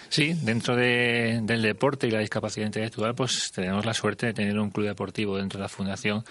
Sí, 0.10 0.34
dentro 0.44 0.76
de- 0.76 1.40
del 1.44 1.62
deporte 1.62 2.06
y 2.06 2.12
la 2.12 2.20
discapacidad 2.20 2.66
intelectual, 2.66 3.16
pues 3.16 3.52
tenemos 3.54 3.86
la 3.86 3.94
suerte 3.94 4.26
de 4.26 4.34
tener 4.34 4.60
un 4.60 4.70
club 4.70 4.86
deportivo 4.88 5.38
dentro 5.38 5.58
de 5.58 5.64
la 5.64 5.70
fundación 5.70 6.24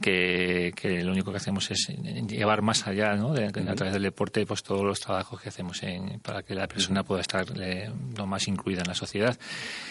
que, 0.00 0.72
que 0.76 1.02
lo 1.02 1.10
único 1.12 1.30
que 1.32 1.38
hacemos 1.38 1.68
es 1.70 1.88
llevar 2.28 2.62
más 2.62 2.86
allá, 2.86 3.14
¿no? 3.16 3.32
De- 3.32 3.46
a 3.46 3.74
través 3.74 3.92
del 3.92 4.02
deporte, 4.04 4.46
pues 4.46 4.62
todos 4.62 4.84
los 4.84 5.00
trabajos 5.00 5.40
que 5.40 5.48
hacemos 5.48 5.82
en- 5.82 6.20
para 6.20 6.42
que 6.42 6.54
la 6.54 6.68
persona 6.68 7.02
pueda 7.02 7.20
estar 7.22 7.44
eh, 7.60 7.90
lo 8.16 8.26
más 8.26 8.46
incluida 8.46 8.82
en 8.82 8.88
la 8.88 8.94
sociedad. 8.94 9.36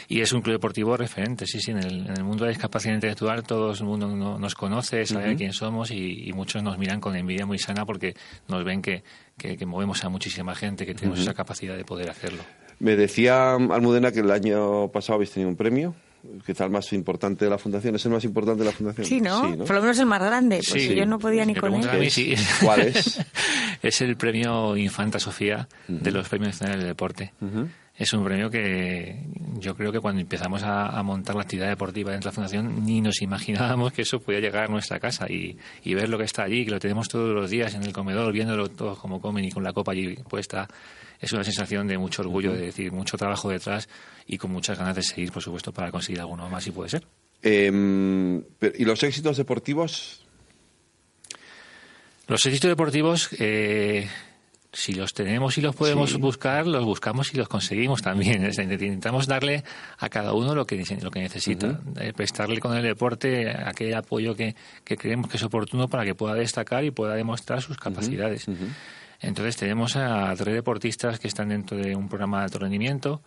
Y 0.07 0.21
es 0.21 0.31
un 0.31 0.41
club 0.41 0.59
deportivo 0.63 0.95
referente, 0.95 1.45
sí, 1.45 1.59
sí, 1.59 1.71
en 1.71 1.79
el, 1.79 2.07
en 2.07 2.15
el 2.17 2.23
mundo 2.23 2.45
de 2.45 2.51
la 2.51 2.53
discapacidad 2.53 2.93
intelectual 2.93 3.43
todo 3.43 3.73
el 3.73 3.83
mundo 3.83 4.07
no- 4.07 4.39
nos 4.39 4.55
conoce, 4.55 5.05
sabe 5.05 5.29
Ujú. 5.29 5.37
quién 5.37 5.51
somos 5.51 5.91
y, 5.91 6.29
y 6.29 6.31
muchos 6.31 6.63
nos 6.63 6.77
miran 6.77 7.01
con 7.01 7.17
envidia 7.17 7.45
muy 7.45 7.59
sana 7.59 7.85
porque 7.85 8.13
nos 8.47 8.63
ven 8.63 8.81
que, 8.81 9.03
que, 9.37 9.57
que 9.57 9.65
movemos 9.65 10.05
a 10.05 10.09
muchísima 10.09 10.55
gente, 10.55 10.85
que 10.85 10.95
tenemos 10.95 11.19
Ujú. 11.19 11.23
esa 11.23 11.33
capacidad 11.33 11.75
de 11.75 11.83
poder 11.83 12.09
hacerlo. 12.09 12.43
Me 12.79 12.95
decía 12.95 13.55
Almudena 13.55 14.13
que 14.13 14.21
el 14.21 14.31
año 14.31 14.87
pasado 14.89 15.15
habéis 15.15 15.31
tenido 15.31 15.49
un 15.49 15.57
premio, 15.57 15.95
quizá 16.45 16.63
el 16.63 16.71
más 16.71 16.93
importante 16.93 17.43
de 17.43 17.51
la 17.51 17.57
Fundación. 17.57 17.95
¿Es 17.95 18.05
el 18.05 18.11
más 18.13 18.23
importante 18.23 18.63
de 18.63 18.69
la 18.69 18.75
Fundación? 18.75 19.05
Sí, 19.05 19.19
¿no? 19.19 19.41
Por 19.65 19.75
lo 19.75 19.81
menos 19.81 19.99
el 19.99 20.05
más 20.05 20.21
grande, 20.23 20.61
porque 20.65 20.79
Sí. 20.87 20.95
yo 20.95 21.05
no 21.05 21.19
podía 21.19 21.43
ni 21.45 21.53
Me 21.55 21.59
con 21.59 21.73
él. 21.73 21.79
preguntan 21.81 21.97
a 21.97 21.99
mí, 21.99 22.09
sí. 22.09 22.35
¿Cuál 22.63 22.79
es? 22.83 23.19
es 23.83 24.01
el 24.01 24.15
premio 24.15 24.77
Infanta 24.77 25.19
Sofía 25.19 25.67
de 25.89 26.11
los 26.11 26.29
premios 26.29 26.53
nacionales 26.53 26.83
de 26.83 26.87
deporte. 26.87 27.33
Es 27.95 28.11
un 28.11 28.23
premio 28.25 28.49
que 28.49 29.19
yo 29.59 29.75
creo 29.75 29.91
que 29.91 29.99
cuando 29.99 30.19
empezamos 30.19 30.63
a, 30.63 30.87
a 30.97 31.03
montar 31.03 31.35
la 31.35 31.43
actividad 31.43 31.67
deportiva 31.69 32.11
dentro 32.11 32.29
de 32.29 32.31
la 32.31 32.35
Fundación 32.35 32.83
ni 32.85 33.01
nos 33.01 33.21
imaginábamos 33.21 33.93
que 33.93 34.01
eso 34.01 34.19
podía 34.19 34.39
llegar 34.39 34.63
a 34.63 34.67
nuestra 34.67 34.99
casa 34.99 35.27
y, 35.29 35.57
y 35.83 35.93
ver 35.93 36.09
lo 36.09 36.17
que 36.17 36.23
está 36.23 36.43
allí, 36.43 36.65
que 36.65 36.71
lo 36.71 36.79
tenemos 36.79 37.07
todos 37.07 37.35
los 37.35 37.51
días 37.51 37.75
en 37.75 37.83
el 37.83 37.93
comedor, 37.93 38.33
viéndolo 38.33 38.67
todos 38.69 38.97
como 38.97 39.21
comen 39.21 39.45
y 39.45 39.51
con 39.51 39.63
la 39.63 39.73
copa 39.73 39.91
allí 39.91 40.15
puesta. 40.27 40.67
Es 41.19 41.31
una 41.33 41.43
sensación 41.43 41.87
de 41.87 41.97
mucho 41.99 42.23
orgullo, 42.23 42.51
de 42.53 42.61
decir, 42.65 42.91
mucho 42.91 43.15
trabajo 43.15 43.49
detrás 43.49 43.87
y 44.25 44.37
con 44.39 44.51
muchas 44.51 44.77
ganas 44.79 44.95
de 44.95 45.03
seguir, 45.03 45.31
por 45.31 45.43
supuesto, 45.43 45.71
para 45.71 45.91
conseguir 45.91 46.19
alguno 46.19 46.49
más 46.49 46.63
si 46.63 46.71
puede 46.71 46.89
ser. 46.89 47.05
Em, 47.43 48.41
pero- 48.57 48.73
¿Y 48.77 48.85
los 48.85 49.03
éxitos 49.03 49.37
deportivos? 49.37 50.25
Los 52.27 52.45
éxitos 52.45 52.69
deportivos, 52.69 53.29
eh, 53.39 54.07
si 54.73 54.93
los 54.93 55.13
tenemos 55.13 55.57
y 55.57 55.61
los 55.61 55.75
podemos 55.75 56.09
Sí. 56.11 56.17
buscar, 56.17 56.65
los 56.65 56.83
buscamos 56.83 57.31
y 57.33 57.37
los 57.37 57.47
conseguimos 57.47 58.01
también. 58.01 58.43
Es 58.45 58.57
decir, 58.57 58.83
Intentamos 58.83 59.27
darle 59.27 59.63
a 59.99 60.09
cada 60.09 60.33
uno 60.33 60.55
lo 60.55 60.65
que, 60.65 60.83
lo 61.01 61.11
que 61.11 61.19
necesita, 61.21 61.79
Eh, 61.99 62.11
prestarle 62.13 62.59
con 62.59 62.75
el 62.75 62.83
deporte 62.83 63.49
aquel 63.51 63.93
apoyo 63.93 64.35
que, 64.35 64.55
que 64.83 64.97
creemos 64.97 65.29
que 65.29 65.37
es 65.37 65.43
oportuno 65.43 65.87
para 65.87 66.03
que 66.03 66.15
pueda 66.15 66.33
destacar 66.35 66.83
y 66.83 66.91
pueda 66.91 67.13
demostrar 67.15 67.61
sus 67.61 67.77
capacidades. 67.77 68.47
Entonces 69.21 69.55
tenemos 69.55 69.95
a 69.95 70.33
tres 70.35 70.53
deportistas 70.53 71.17
que 71.17 71.29
están 71.29 71.47
dentro 71.47 71.77
de 71.77 71.95
un 71.95 72.09
programa 72.09 72.39
de 72.39 72.43
alto 72.45 72.59
rendimiento. 72.59 73.21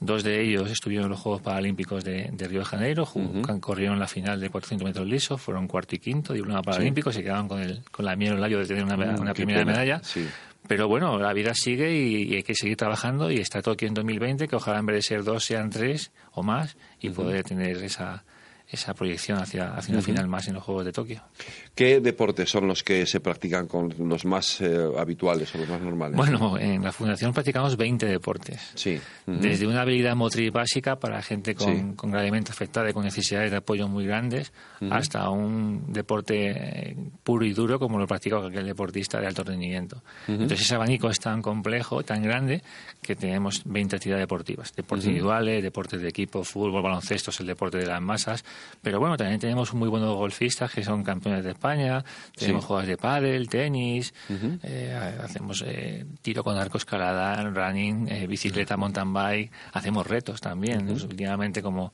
Dos 0.00 0.22
de 0.24 0.40
ellos 0.42 0.70
estuvieron 0.70 1.04
en 1.06 1.10
los 1.10 1.20
Juegos 1.20 1.42
Paralímpicos 1.42 2.02
de, 2.02 2.30
de 2.32 2.48
Río 2.48 2.60
de 2.60 2.64
Janeiro, 2.64 3.04
ju- 3.04 3.60
corrieron 3.60 3.98
la 3.98 4.06
final 4.08 4.40
de 4.40 4.48
400 4.48 4.86
metros 4.86 5.06
lisos, 5.06 5.38
fueron 5.42 5.66
cuarto 5.68 5.96
y 5.96 5.98
quinto, 5.98 6.32
diploma 6.32 6.62
paralímpico, 6.62 7.12
se 7.12 7.22
quedaban 7.22 7.46
con, 7.48 7.60
el, 7.60 7.82
con 7.90 8.06
la 8.06 8.16
miel 8.16 8.30
en 8.30 8.34
el 8.36 8.40
labio 8.40 8.58
de 8.60 8.66
tener 8.66 8.84
una, 8.84 8.96
Mm, 8.96 9.20
una 9.20 9.34
primera 9.34 9.58
pena. 9.60 9.72
medalla. 9.72 10.00
Sí. 10.02 10.26
Pero 10.66 10.88
bueno, 10.88 11.18
la 11.18 11.32
vida 11.32 11.54
sigue 11.54 11.92
y, 11.92 12.22
y 12.22 12.36
hay 12.36 12.42
que 12.42 12.54
seguir 12.54 12.76
trabajando 12.76 13.30
y 13.30 13.38
está 13.38 13.60
Tokio 13.60 13.86
en 13.86 13.94
2020, 13.94 14.48
que 14.48 14.56
ojalá 14.56 14.78
en 14.78 14.86
vez 14.86 14.96
de 14.96 15.02
ser 15.02 15.24
dos 15.24 15.44
sean 15.44 15.70
tres 15.70 16.10
o 16.32 16.42
más 16.42 16.76
y 17.00 17.10
poder 17.10 17.44
tener 17.44 17.76
esa, 17.82 18.24
esa 18.68 18.94
proyección 18.94 19.38
hacia, 19.38 19.74
hacia 19.74 19.92
una 19.92 20.02
final 20.02 20.26
más 20.26 20.48
en 20.48 20.54
los 20.54 20.62
Juegos 20.64 20.84
de 20.84 20.92
Tokio. 20.92 21.22
¿Qué 21.74 22.00
deportes 22.00 22.50
son 22.50 22.66
los 22.66 22.82
que 22.82 23.06
se 23.06 23.20
practican 23.20 23.66
con 23.68 23.94
los 23.98 24.24
más 24.24 24.60
eh, 24.60 24.76
habituales 24.98 25.54
o 25.54 25.58
los 25.58 25.68
más 25.68 25.80
normales? 25.80 26.16
Bueno, 26.16 26.58
en 26.58 26.82
la 26.82 26.90
Fundación 26.92 27.32
practicamos 27.32 27.76
20 27.76 28.06
deportes. 28.06 28.72
Sí. 28.74 28.98
Desde 29.26 29.66
una 29.66 29.82
habilidad 29.82 30.16
motriz 30.16 30.50
básica 30.52 30.96
para 30.96 31.22
gente 31.22 31.54
con, 31.54 31.64
Sí. 31.90 31.96
con 31.96 32.10
gravemente 32.10 32.50
afectada 32.50 32.90
y 32.90 32.92
con 32.92 33.04
necesidades 33.04 33.50
de 33.50 33.58
apoyo 33.58 33.86
muy 33.88 34.06
grandes, 34.06 34.52
hasta 34.90 35.28
un 35.30 35.92
deporte 35.92 36.50
eh, 36.50 36.96
puro 37.22 37.44
y 37.44 37.52
duro 37.52 37.78
como 37.78 37.98
lo 37.98 38.06
practica 38.06 38.38
cualquier 38.38 38.64
deportista 38.64 39.20
de 39.20 39.26
alto 39.26 39.44
rendimiento. 39.44 40.02
Entonces 40.26 40.60
ese 40.62 40.74
abanico 40.74 41.08
es 41.08 41.18
tan 41.20 41.42
complejo, 41.42 42.02
tan 42.02 42.22
grande, 42.22 42.62
que 43.02 43.14
tenemos 43.14 43.62
20 43.64 43.96
actividades 43.96 44.22
deportivas. 44.24 44.74
Deportes 44.74 45.06
individuales, 45.06 45.62
deportes 45.62 46.00
de 46.02 46.08
equipo, 46.08 46.42
fútbol, 46.44 46.82
baloncesto 46.82 47.30
es 47.30 47.40
el 47.40 47.46
deporte 47.46 47.78
de 47.78 47.86
las 47.86 48.00
masas. 48.00 48.44
Pero 48.82 49.00
bueno, 49.00 49.16
también 49.16 49.40
tenemos 49.40 49.72
muy 49.72 49.88
buenos 49.88 50.14
golfistas 50.14 50.70
que 50.70 50.84
son 50.84 51.02
campeones 51.02 51.42
de 51.44 51.50
España, 51.52 52.04
tenemos 52.36 52.66
Sí. 52.66 52.86
de 52.86 52.96
pádel, 52.96 53.48
tenis, 53.48 54.12
eh, 54.62 55.18
hacemos 55.22 55.64
eh, 55.66 56.04
tiro 56.20 56.44
con 56.44 56.56
arco, 56.56 56.76
escalada, 56.78 57.42
running, 57.44 58.08
eh, 58.08 58.26
bicicleta, 58.26 58.76
mountain 58.76 59.12
bike, 59.12 59.50
hacemos 59.72 60.06
retos 60.06 60.40
también. 60.40 60.88
Últimamente 60.90 61.62
como 61.62 61.92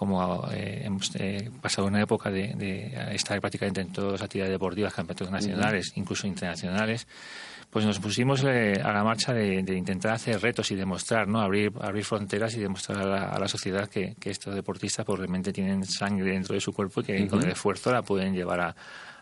como 0.00 0.48
eh, 0.50 0.80
hemos 0.82 1.14
eh, 1.16 1.50
pasado 1.60 1.86
una 1.86 2.00
época 2.00 2.30
de, 2.30 2.54
de, 2.54 3.14
estar 3.14 3.38
prácticamente 3.38 3.82
en 3.82 3.92
todas 3.92 4.12
las 4.12 4.22
actividades 4.22 4.50
deportivas, 4.50 4.94
campeonatos 4.94 5.30
nacionales, 5.30 5.92
incluso 5.94 6.26
internacionales, 6.26 7.06
pues 7.68 7.84
nos 7.84 7.98
pusimos 7.98 8.42
eh, 8.44 8.80
a 8.82 8.94
la 8.94 9.04
marcha 9.04 9.34
de, 9.34 9.56
intentar 9.58 10.12
hacer 10.12 10.40
retos 10.40 10.70
y 10.70 10.74
demostrar, 10.74 11.28
¿no? 11.28 11.38
Abrir, 11.38 11.70
abrir 11.82 12.02
fronteras 12.02 12.54
y 12.54 12.60
demostrar 12.60 12.98
a 13.06 13.38
la, 13.38 13.46
sociedad 13.46 13.90
que, 13.90 14.16
estos 14.24 14.54
deportistas 14.54 15.04
pues, 15.04 15.18
realmente 15.18 15.52
tienen 15.52 15.84
sangre 15.84 16.32
dentro 16.32 16.54
de 16.54 16.62
su 16.62 16.72
cuerpo 16.72 17.02
y 17.02 17.04
que 17.04 17.28
con 17.28 17.42
el 17.42 17.50
esfuerzo 17.50 17.92
la 17.92 18.00
pueden 18.00 18.32
llevar 18.32 18.60
a, 18.62 18.76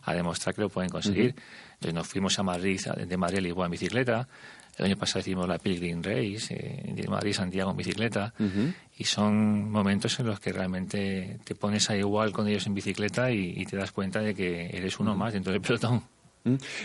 a 0.05 0.15
demostrar 0.15 0.55
que 0.55 0.61
lo 0.61 0.69
pueden 0.69 0.91
conseguir. 0.91 1.35
Entonces 1.73 1.95
nos 1.95 2.07
fuimos 2.07 2.39
a 2.39 2.45
Madrid, 2.45 2.81
de 2.81 3.17
Madrid 3.17 3.39
a 3.39 3.41
Lisboa 3.41 3.67
en 3.67 3.73
bicicleta, 3.73 4.29
el 4.79 4.85
año 4.85 4.97
pasado 4.97 5.21
hicimos 5.21 5.49
la 5.49 5.59
Pilgrim 5.59 6.03
Race 6.03 6.55
eh, 6.55 7.09
Madrid-Santiago 7.09 7.73
en 7.73 7.77
bicicleta 7.77 8.33
y 8.97 9.05
son 9.05 9.71
momentos 9.71 10.19
en 10.21 10.27
los 10.27 10.41
que 10.41 10.53
realmente 10.53 11.39
te 11.45 11.55
pones 11.55 11.91
a 11.91 11.97
igual 11.97 12.33
con 12.33 12.47
ellos 12.49 12.67
en 12.67 12.75
bicicleta 12.75 13.31
y, 13.31 13.65
te 13.67 13.77
das 13.77 13.93
cuenta 13.93 14.21
de 14.21 14.35
que 14.35 14.71
eres 14.73 14.99
uno 15.01 15.15
más 15.17 15.33
dentro 15.33 15.53
del 15.53 15.61
pelotón. 15.61 16.03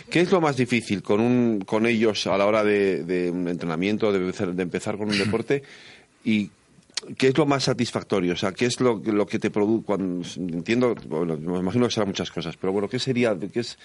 ¿Qué 0.10 0.22
es 0.22 0.32
lo 0.32 0.42
más 0.42 0.58
difícil 0.58 1.02
con, 1.02 1.22
un, 1.22 1.62
con 1.62 1.86
ellos 1.86 2.28
a 2.28 2.38
la 2.38 2.46
hora 2.46 2.64
de, 2.64 3.32
un 3.32 3.48
entrenamiento, 3.48 4.12
de, 4.12 4.32
de, 4.32 4.64
empezar 4.64 4.98
con 4.98 5.10
un 5.10 5.18
deporte? 5.20 5.64
¿Y 6.24 6.50
qué 7.18 7.28
es 7.28 7.38
lo 7.38 7.46
más 7.46 7.64
satisfactorio? 7.64 8.34
O 8.34 8.38
sea, 8.38 8.52
¿qué 8.52 8.66
es 8.66 8.80
lo, 8.80 9.02
lo 9.06 9.26
que 9.26 9.40
te 9.40 9.52
produce? 9.52 9.86
Cuando, 9.86 10.28
entiendo, 10.38 10.96
bueno, 11.08 11.38
me 11.38 11.60
imagino 11.60 11.88
que 11.88 11.94
serán 11.94 12.10
muchas 12.10 12.32
cosas, 12.32 12.58
pero 12.58 12.74
bueno, 12.74 12.88
¿qué 12.88 13.00
sería? 13.00 13.38
Qué 13.38 13.60
es, 13.60 13.78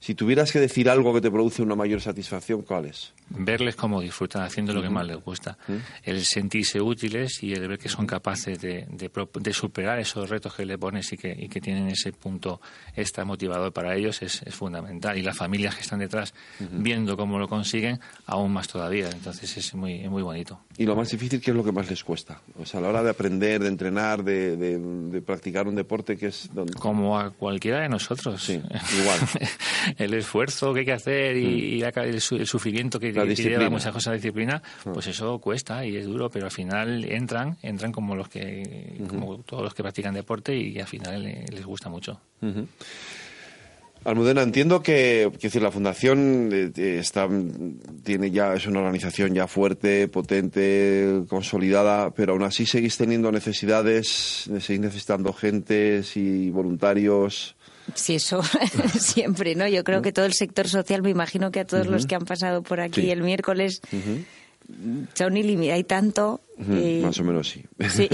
si 0.00 0.14
tuvieras 0.14 0.50
que 0.50 0.58
decir 0.58 0.88
algo 0.88 1.12
que 1.12 1.20
te 1.20 1.30
produce 1.30 1.62
una 1.62 1.74
mayor 1.74 2.00
satisfacción, 2.00 2.62
¿cuál 2.62 2.86
es? 2.86 3.12
Verles 3.28 3.76
cómo 3.76 4.00
disfrutan 4.00 4.42
haciendo 4.42 4.72
lo 4.72 4.82
que 4.82 4.88
más 4.88 5.06
les 5.06 5.18
gusta. 5.18 5.58
El 6.02 6.24
sentirse 6.24 6.80
útiles 6.80 7.42
y 7.42 7.52
el 7.52 7.68
ver 7.68 7.78
que 7.78 7.90
son 7.90 8.06
capaces 8.06 8.58
de, 8.60 8.86
de, 8.90 9.52
superar 9.52 9.98
esos 9.98 10.28
retos 10.28 10.54
que 10.54 10.64
le 10.64 10.78
pones 10.78 11.12
y 11.12 11.18
que, 11.18 11.36
y 11.38 11.48
que 11.48 11.60
tienen 11.60 11.88
ese 11.88 12.12
punto 12.12 12.62
extra 12.96 13.26
motivador 13.26 13.72
para 13.74 13.94
ellos 13.94 14.22
es, 14.22 14.42
fundamental. 14.50 15.18
Y 15.18 15.22
las 15.22 15.36
familias 15.36 15.74
que 15.74 15.82
están 15.82 15.98
detrás 15.98 16.32
viendo 16.58 17.16
cómo 17.16 17.38
lo 17.38 17.46
consiguen, 17.46 18.00
aún 18.24 18.52
más 18.52 18.68
todavía. 18.68 19.10
Entonces 19.10 19.54
es 19.58 19.74
muy, 19.74 20.08
muy 20.08 20.22
bonito. 20.22 20.60
¿Y 20.78 20.86
lo 20.86 20.96
más 20.96 21.10
difícil 21.10 21.42
qué 21.42 21.50
es 21.50 21.56
lo 21.56 21.62
que 21.62 21.72
más 21.72 21.90
les 21.90 22.02
cuesta? 22.02 22.40
O 22.58 22.64
sea, 22.64 22.80
a 22.80 22.82
la 22.82 22.88
hora 22.88 23.02
de 23.02 23.10
aprender, 23.10 23.60
de 23.60 23.68
entrenar, 23.68 24.24
de, 24.24 24.56
de 24.56 25.20
practicar 25.20 25.68
un 25.68 25.74
deporte 25.74 26.16
que 26.16 26.28
es... 26.28 26.48
Como 26.78 27.18
a 27.18 27.30
cualquiera 27.30 27.80
de 27.80 27.90
nosotros. 27.90 28.42
Sí, 28.42 28.60
igual. 28.98 29.20
el 29.98 30.14
esfuerzo 30.14 30.72
que 30.72 30.80
hay 30.80 30.86
que 30.86 30.92
hacer 30.92 31.36
y, 31.36 31.82
mm. 31.82 31.98
el, 32.00 32.20
sufrimiento 32.20 32.98
que, 32.98 33.12
que 33.12 33.34
lleva 33.34 33.70
muchas 33.70 33.92
cosas 33.92 34.12
de 34.12 34.18
disciplina, 34.18 34.62
mm. 34.84 34.92
pues 34.92 35.06
eso 35.06 35.38
cuesta 35.38 35.84
y 35.84 35.96
es 35.96 36.06
duro, 36.06 36.30
pero 36.30 36.46
al 36.46 36.52
final 36.52 37.04
entran, 37.04 37.56
entran 37.62 37.92
como 37.92 38.14
los 38.14 38.28
que, 38.28 38.96
como 39.08 39.38
todos 39.38 39.62
los 39.62 39.74
que 39.74 39.82
practican 39.82 40.14
deporte 40.14 40.56
y 40.56 40.78
al 40.78 40.86
final 40.86 41.22
les 41.22 41.64
gusta 41.64 41.88
mucho. 41.88 42.20
Almudena, 44.02 44.40
entiendo 44.40 44.82
que, 44.82 45.30
decir, 45.42 45.60
la 45.60 45.70
fundación 45.70 46.48
eh, 46.52 46.72
eh, 46.74 46.98
está, 46.98 47.28
tiene 48.02 48.30
ya 48.30 48.54
es 48.54 48.66
una 48.66 48.78
organización 48.80 49.34
ya 49.34 49.46
fuerte, 49.46 50.08
potente, 50.08 51.24
consolidada, 51.28 52.10
pero 52.10 52.32
aún 52.32 52.42
así 52.42 52.64
seguís 52.64 52.96
teniendo 52.96 53.30
necesidades, 53.30 54.48
seguís 54.60 54.80
necesitando 54.80 55.34
gentes 55.34 56.16
y 56.16 56.48
voluntarios. 56.48 57.56
Sí, 57.94 58.16
eso 58.16 58.42
siempre, 58.98 59.54
¿no? 59.54 59.66
Yo 59.66 59.84
creo 59.84 60.02
que 60.02 60.12
todo 60.12 60.24
el 60.24 60.34
sector 60.34 60.68
social, 60.68 61.02
me 61.02 61.10
imagino 61.10 61.50
que 61.50 61.60
a 61.60 61.66
todos 61.66 61.86
los 61.86 62.06
que 62.06 62.14
han 62.14 62.24
pasado 62.24 62.62
por 62.62 62.80
aquí 62.80 63.10
el 63.10 63.22
miércoles, 63.22 63.80
son 65.14 65.36
ilimitados, 65.36 65.76
hay 65.76 65.84
tanto. 65.84 66.40
Más 66.58 67.18
o 67.18 67.24
menos 67.24 67.48
sí. 67.48 67.64
Sí, 67.90 68.08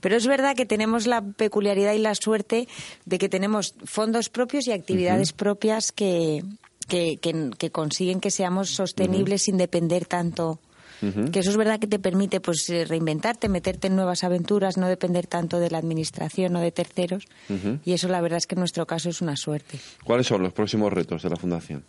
pero 0.00 0.16
es 0.16 0.26
verdad 0.26 0.54
que 0.56 0.66
tenemos 0.66 1.06
la 1.06 1.22
peculiaridad 1.22 1.92
y 1.94 1.98
la 1.98 2.14
suerte 2.14 2.68
de 3.04 3.18
que 3.18 3.28
tenemos 3.28 3.74
fondos 3.84 4.28
propios 4.28 4.66
y 4.68 4.72
actividades 4.72 5.32
propias 5.32 5.92
que, 5.92 6.44
que, 6.88 7.18
que, 7.18 7.70
consiguen 7.70 8.20
que 8.20 8.30
seamos 8.30 8.70
sostenibles 8.70 9.42
sin 9.42 9.56
depender 9.58 10.06
tanto 10.06 10.60
que 11.32 11.40
eso 11.40 11.50
es 11.50 11.56
verdad 11.56 11.78
que 11.78 11.86
te 11.86 11.98
permite 11.98 12.40
pues 12.40 12.68
eh, 12.70 12.84
reinventarte, 12.84 13.48
meterte 13.48 13.88
en 13.88 13.96
nuevas 13.96 14.24
aventuras, 14.24 14.76
no 14.76 14.86
depender 14.88 15.26
tanto 15.26 15.58
de 15.58 15.70
la 15.70 15.78
administración 15.78 16.56
o 16.56 16.60
de 16.60 16.72
terceros. 16.72 17.26
Y 17.84 17.92
eso 17.92 18.08
la 18.08 18.20
verdad 18.20 18.38
es 18.38 18.46
que 18.46 18.54
en 18.54 18.60
nuestro 18.60 18.86
caso 18.86 19.08
es 19.08 19.20
una 19.20 19.36
suerte. 19.36 19.78
¿Cuáles 20.04 20.26
son 20.26 20.42
los 20.42 20.52
próximos 20.52 20.92
retos 20.92 21.22
de 21.22 21.30
la 21.30 21.36
Fundación? 21.36 21.84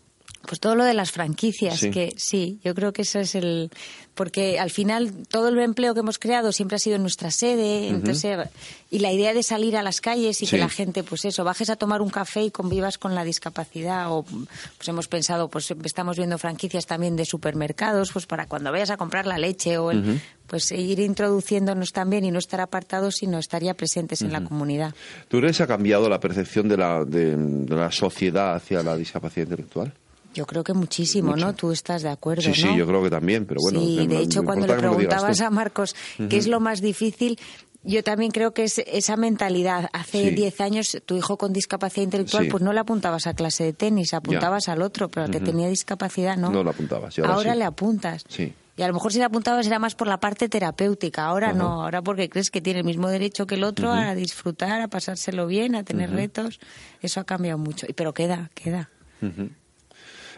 Pues 0.48 0.60
todo 0.60 0.76
lo 0.76 0.84
de 0.84 0.94
las 0.94 1.12
franquicias, 1.12 1.82
que 1.82 2.14
sí, 2.18 2.60
yo 2.64 2.74
creo 2.74 2.94
que 2.94 3.04
eso 3.04 3.20
es 3.20 3.36
el... 3.36 3.70
Porque 4.16 4.60
al 4.60 4.70
final 4.70 5.12
todo 5.30 5.48
el 5.50 5.60
empleo 5.60 5.94
que 5.94 6.02
hemos 6.02 6.20
creado 6.20 6.52
siempre 6.52 6.76
ha 6.76 6.80
sido 6.80 6.98
en 6.98 7.02
nuestra 7.02 7.32
sede, 7.32 7.88
entonces 7.88 8.50
y 8.90 9.00
la 9.00 9.12
idea 9.14 9.34
de 9.34 9.42
salir 9.42 9.78
a 9.78 9.84
las 9.84 10.02
calles 10.02 10.42
y 10.42 10.48
que 10.48 10.58
la 10.58 10.68
gente, 10.68 11.04
pues 11.04 11.26
eso, 11.26 11.44
bajes 11.44 11.70
a 11.70 11.76
tomar 11.76 12.02
un 12.02 12.10
café 12.10 12.44
y 12.44 12.52
convivas 12.52 12.98
con 12.98 13.16
la 13.16 13.24
discapacidad 13.24 14.12
o 14.12 14.24
pues 14.24 14.88
hemos 14.88 15.08
pensado, 15.08 15.48
pues 15.48 15.74
estamos 15.84 16.18
viendo 16.18 16.38
franquicias 16.38 16.86
también 16.86 17.16
de 17.16 17.26
supermercados, 17.26 18.12
pues 18.12 18.26
para 18.26 18.48
cuando 18.48 18.72
vayas 18.72 18.90
a 18.90 18.98
comprar 18.98 19.28
la 19.28 19.38
leche 19.38 19.78
o 19.78 19.92
el... 19.92 20.22
Pues 20.48 20.70
ir 20.74 21.00
introduciéndonos 21.00 21.94
también 21.94 22.26
y 22.26 22.32
no 22.32 22.38
estar 22.38 22.60
apartados, 22.60 23.16
sino 23.16 23.40
estaría 23.40 23.74
presentes 23.74 24.22
en 24.22 24.34
la 24.34 24.44
comunidad. 24.44 24.94
¿Tú 25.30 25.40
crees 25.40 25.56
que 25.56 25.64
ha 25.64 25.68
cambiado 25.68 26.10
la 26.10 26.20
percepción 26.20 26.68
de 26.68 26.76
la, 26.76 27.06
de 27.06 27.38
la 27.70 27.90
sociedad 27.90 28.56
hacia 28.56 28.84
la 28.84 28.98
discapacidad 28.98 29.46
intelectual? 29.46 29.94
Yo 30.34 30.46
creo 30.46 30.64
que 30.64 30.74
muchísimo, 30.74 31.36
¿no? 31.36 31.54
Tú 31.54 31.72
estás 31.72 32.04
de 32.04 32.10
acuerdo, 32.10 32.42
Sí, 32.42 32.54
sí, 32.54 32.76
yo 32.78 32.88
creo 32.88 33.04
que 33.04 33.10
también, 33.10 33.46
pero 33.46 33.62
bueno. 33.62 33.80
Sí, 33.80 34.08
de 34.08 34.20
hecho, 34.20 34.44
cuando 34.44 34.68
le 34.68 34.76
preguntabas 34.76 35.42
a 35.42 35.50
Marcos 35.50 35.96
qué 36.30 36.38
es 36.38 36.48
lo 36.48 36.60
más 36.60 36.82
difícil, 36.82 37.38
yo 37.84 38.04
también 38.04 38.32
creo 38.32 38.54
que 38.54 38.64
es 38.64 38.78
esa 38.80 39.18
mentalidad. 39.18 39.90
Hace 39.94 40.32
10 40.32 40.62
años, 40.62 40.98
tu 41.06 41.18
hijo 41.18 41.38
con 41.38 41.52
discapacidad 41.52 42.04
intelectual, 42.04 42.48
pues 42.48 42.64
no 42.64 42.74
le 42.74 42.80
apuntabas 42.80 43.28
a 43.28 43.34
clase 43.34 43.64
de 43.64 43.74
tenis, 43.74 44.14
apuntabas 44.14 44.70
al 44.70 44.82
otro, 44.82 45.10
pero 45.10 45.26
al 45.26 45.32
que 45.32 45.40
tenía 45.40 45.68
discapacidad, 45.68 46.38
¿no? 46.38 46.52
No 46.52 46.64
le 46.64 46.70
apuntabas. 46.70 47.18
ahora, 47.20 47.56
le 47.56 47.64
apuntas. 47.64 48.24
Sí. 48.28 48.54
Y 48.78 48.84
a 48.84 48.88
lo 48.88 48.94
mejor 48.94 49.12
si 49.12 49.20
le 49.20 49.26
apuntabas 49.26 49.68
era 49.68 49.80
más 49.80 49.96
por 49.96 50.08
la 50.08 50.20
parte 50.20 50.48
terapéutica. 50.48 51.26
Ahora 51.26 51.54
no, 51.54 51.84
ahora 51.84 52.02
porque 52.02 52.30
crees 52.30 52.50
que 52.50 52.62
tiene 52.62 52.80
el 52.80 52.86
mismo 52.86 53.10
derecho 53.10 53.46
que 53.46 53.56
el 53.56 53.64
otro 53.64 53.92
a 53.92 54.16
disfrutar, 54.16 54.82
a 54.82 54.88
pasárselo 54.88 55.46
bien, 55.48 55.76
a 55.76 55.84
tener 55.84 56.12
retos. 56.12 56.60
Eso 57.02 57.20
ha 57.20 57.26
cambiado 57.26 57.58
mucho. 57.58 57.86
Pero 57.96 58.14
queda, 58.14 58.50
queda. 58.56 58.90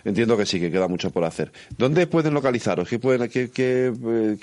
Entiendo 0.05 0.35
que 0.35 0.45
sí, 0.45 0.59
que 0.59 0.69
queda 0.69 0.87
mucho 0.87 1.11
por 1.11 1.23
hacer. 1.23 1.51
¿Dónde 1.77 2.07
pueden 2.07 2.33
localizaros? 2.33 2.89
¿Qué 2.89 2.99
pueden, 2.99 3.29
qué, 3.29 3.49
eh, 3.55 4.37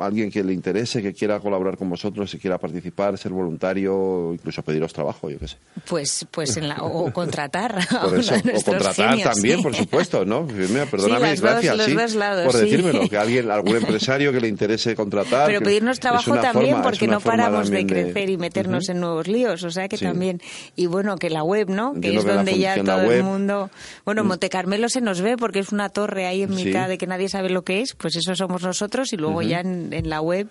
alguien 0.00 0.30
que 0.30 0.42
le 0.42 0.52
interese, 0.52 1.00
que 1.00 1.14
quiera 1.14 1.38
colaborar 1.38 1.76
con 1.76 1.88
vosotros, 1.88 2.32
que 2.32 2.38
quiera 2.38 2.58
participar, 2.58 3.16
ser 3.16 3.30
voluntario, 3.30 4.32
incluso 4.32 4.62
pediros 4.62 4.92
trabajo, 4.92 5.30
yo 5.30 5.38
qué 5.38 5.48
sé? 5.48 5.56
Pues, 5.88 6.26
pues 6.32 6.56
en 6.56 6.68
la, 6.68 6.82
o 6.82 7.12
contratar. 7.12 7.78
o 8.02 8.62
contratar 8.64 9.18
también, 9.22 9.62
por 9.62 9.74
supuesto, 9.74 10.24
¿no? 10.24 10.46
perdóname, 10.46 11.36
gracias, 11.36 12.16
por 12.44 12.56
decírmelo, 12.56 13.08
que 13.08 13.16
alguien, 13.16 13.50
algún 13.50 13.76
empresario 13.76 14.32
que 14.32 14.40
le 14.40 14.48
interese 14.48 14.96
contratar. 14.96 15.46
Pero 15.46 15.60
pedirnos 15.60 16.00
trabajo 16.00 16.40
también, 16.40 16.82
porque 16.82 17.06
no 17.06 17.20
paramos 17.20 17.70
de 17.70 17.86
crecer 17.86 18.30
y 18.30 18.36
meternos 18.36 18.88
en 18.88 19.00
nuevos 19.00 19.28
líos, 19.28 19.62
o 19.62 19.70
sea 19.70 19.88
que 19.88 19.96
también, 19.96 20.40
y 20.74 20.86
bueno, 20.86 21.16
que 21.16 21.30
la 21.30 21.44
web, 21.44 21.70
¿no? 21.70 21.94
Que 22.00 22.16
es 22.16 22.24
donde 22.24 22.58
ya 22.58 22.82
todo 22.82 23.12
el 23.12 23.22
mundo, 23.22 23.70
bueno, 24.04 24.24
mm. 24.24 24.26
Monte 24.26 24.48
Carmelo 24.48 24.87
se 24.88 25.00
nos 25.00 25.20
ve 25.20 25.36
porque 25.36 25.60
es 25.60 25.72
una 25.72 25.88
torre 25.88 26.26
ahí 26.26 26.42
en 26.42 26.54
mitad 26.54 26.88
de 26.88 26.98
que 26.98 27.06
nadie 27.06 27.28
sabe 27.28 27.50
lo 27.50 27.62
que 27.62 27.80
es, 27.80 27.94
pues 27.94 28.16
eso 28.16 28.34
somos 28.34 28.62
nosotros 28.62 29.12
y 29.12 29.16
luego 29.16 29.42
ya 29.42 29.60
en, 29.60 30.08
la 30.08 30.20
web 30.20 30.48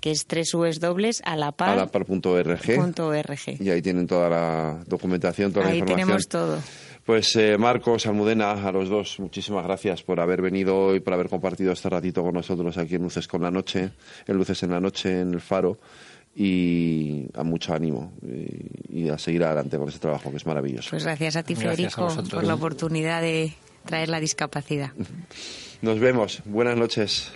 que 0.00 0.10
es 0.10 0.26
www.alapar.org. 0.26 1.20
Y 3.60 3.70
ahí 3.70 3.82
tienen 3.82 4.06
toda 4.06 4.28
la 4.28 4.82
documentación, 4.86 5.52
toda 5.52 5.66
la 5.66 5.74
información. 5.74 5.98
Ahí 5.98 6.04
tenemos 6.04 6.28
todo. 6.28 6.58
Pues 7.04 7.34
eh, 7.34 7.58
Marcos, 7.58 8.06
Almudena, 8.06 8.52
a 8.52 8.70
los 8.70 8.88
dos, 8.88 9.18
muchísimas 9.18 9.64
gracias 9.64 10.02
por 10.04 10.20
haber 10.20 10.40
venido 10.40 10.94
y 10.94 11.00
por 11.00 11.14
haber 11.14 11.28
compartido 11.28 11.72
este 11.72 11.88
ratito 11.88 12.22
con 12.22 12.34
nosotros 12.34 12.78
aquí 12.78 12.94
en 12.94 13.02
Luces 13.02 13.26
con 13.26 13.42
la 13.42 13.50
Noche, 13.50 13.90
en 14.26 14.36
Luces 14.36 14.62
en 14.62 14.70
la 14.70 14.80
Noche, 14.80 15.20
en 15.20 15.34
el 15.34 15.40
Faro 15.40 15.78
y 16.34 17.26
a 17.34 17.42
mucho 17.42 17.74
ánimo 17.74 18.12
y, 18.88 19.08
a 19.08 19.18
seguir 19.18 19.42
adelante 19.44 19.76
con 19.78 19.88
este 19.88 20.00
trabajo 20.00 20.30
que 20.30 20.36
es 20.36 20.46
maravilloso. 20.46 20.90
Pues 20.90 21.04
gracias 21.04 21.36
a 21.36 21.42
ti, 21.42 21.56
Federico, 21.56 22.08
por 22.30 22.44
la 22.44 22.54
oportunidad 22.54 23.20
de 23.20 23.52
traer 23.84 24.08
la 24.08 24.20
discapacidad. 24.20 24.92
Nos 25.80 25.98
vemos. 25.98 26.42
Buenas 26.44 26.76
noches. 26.76 27.32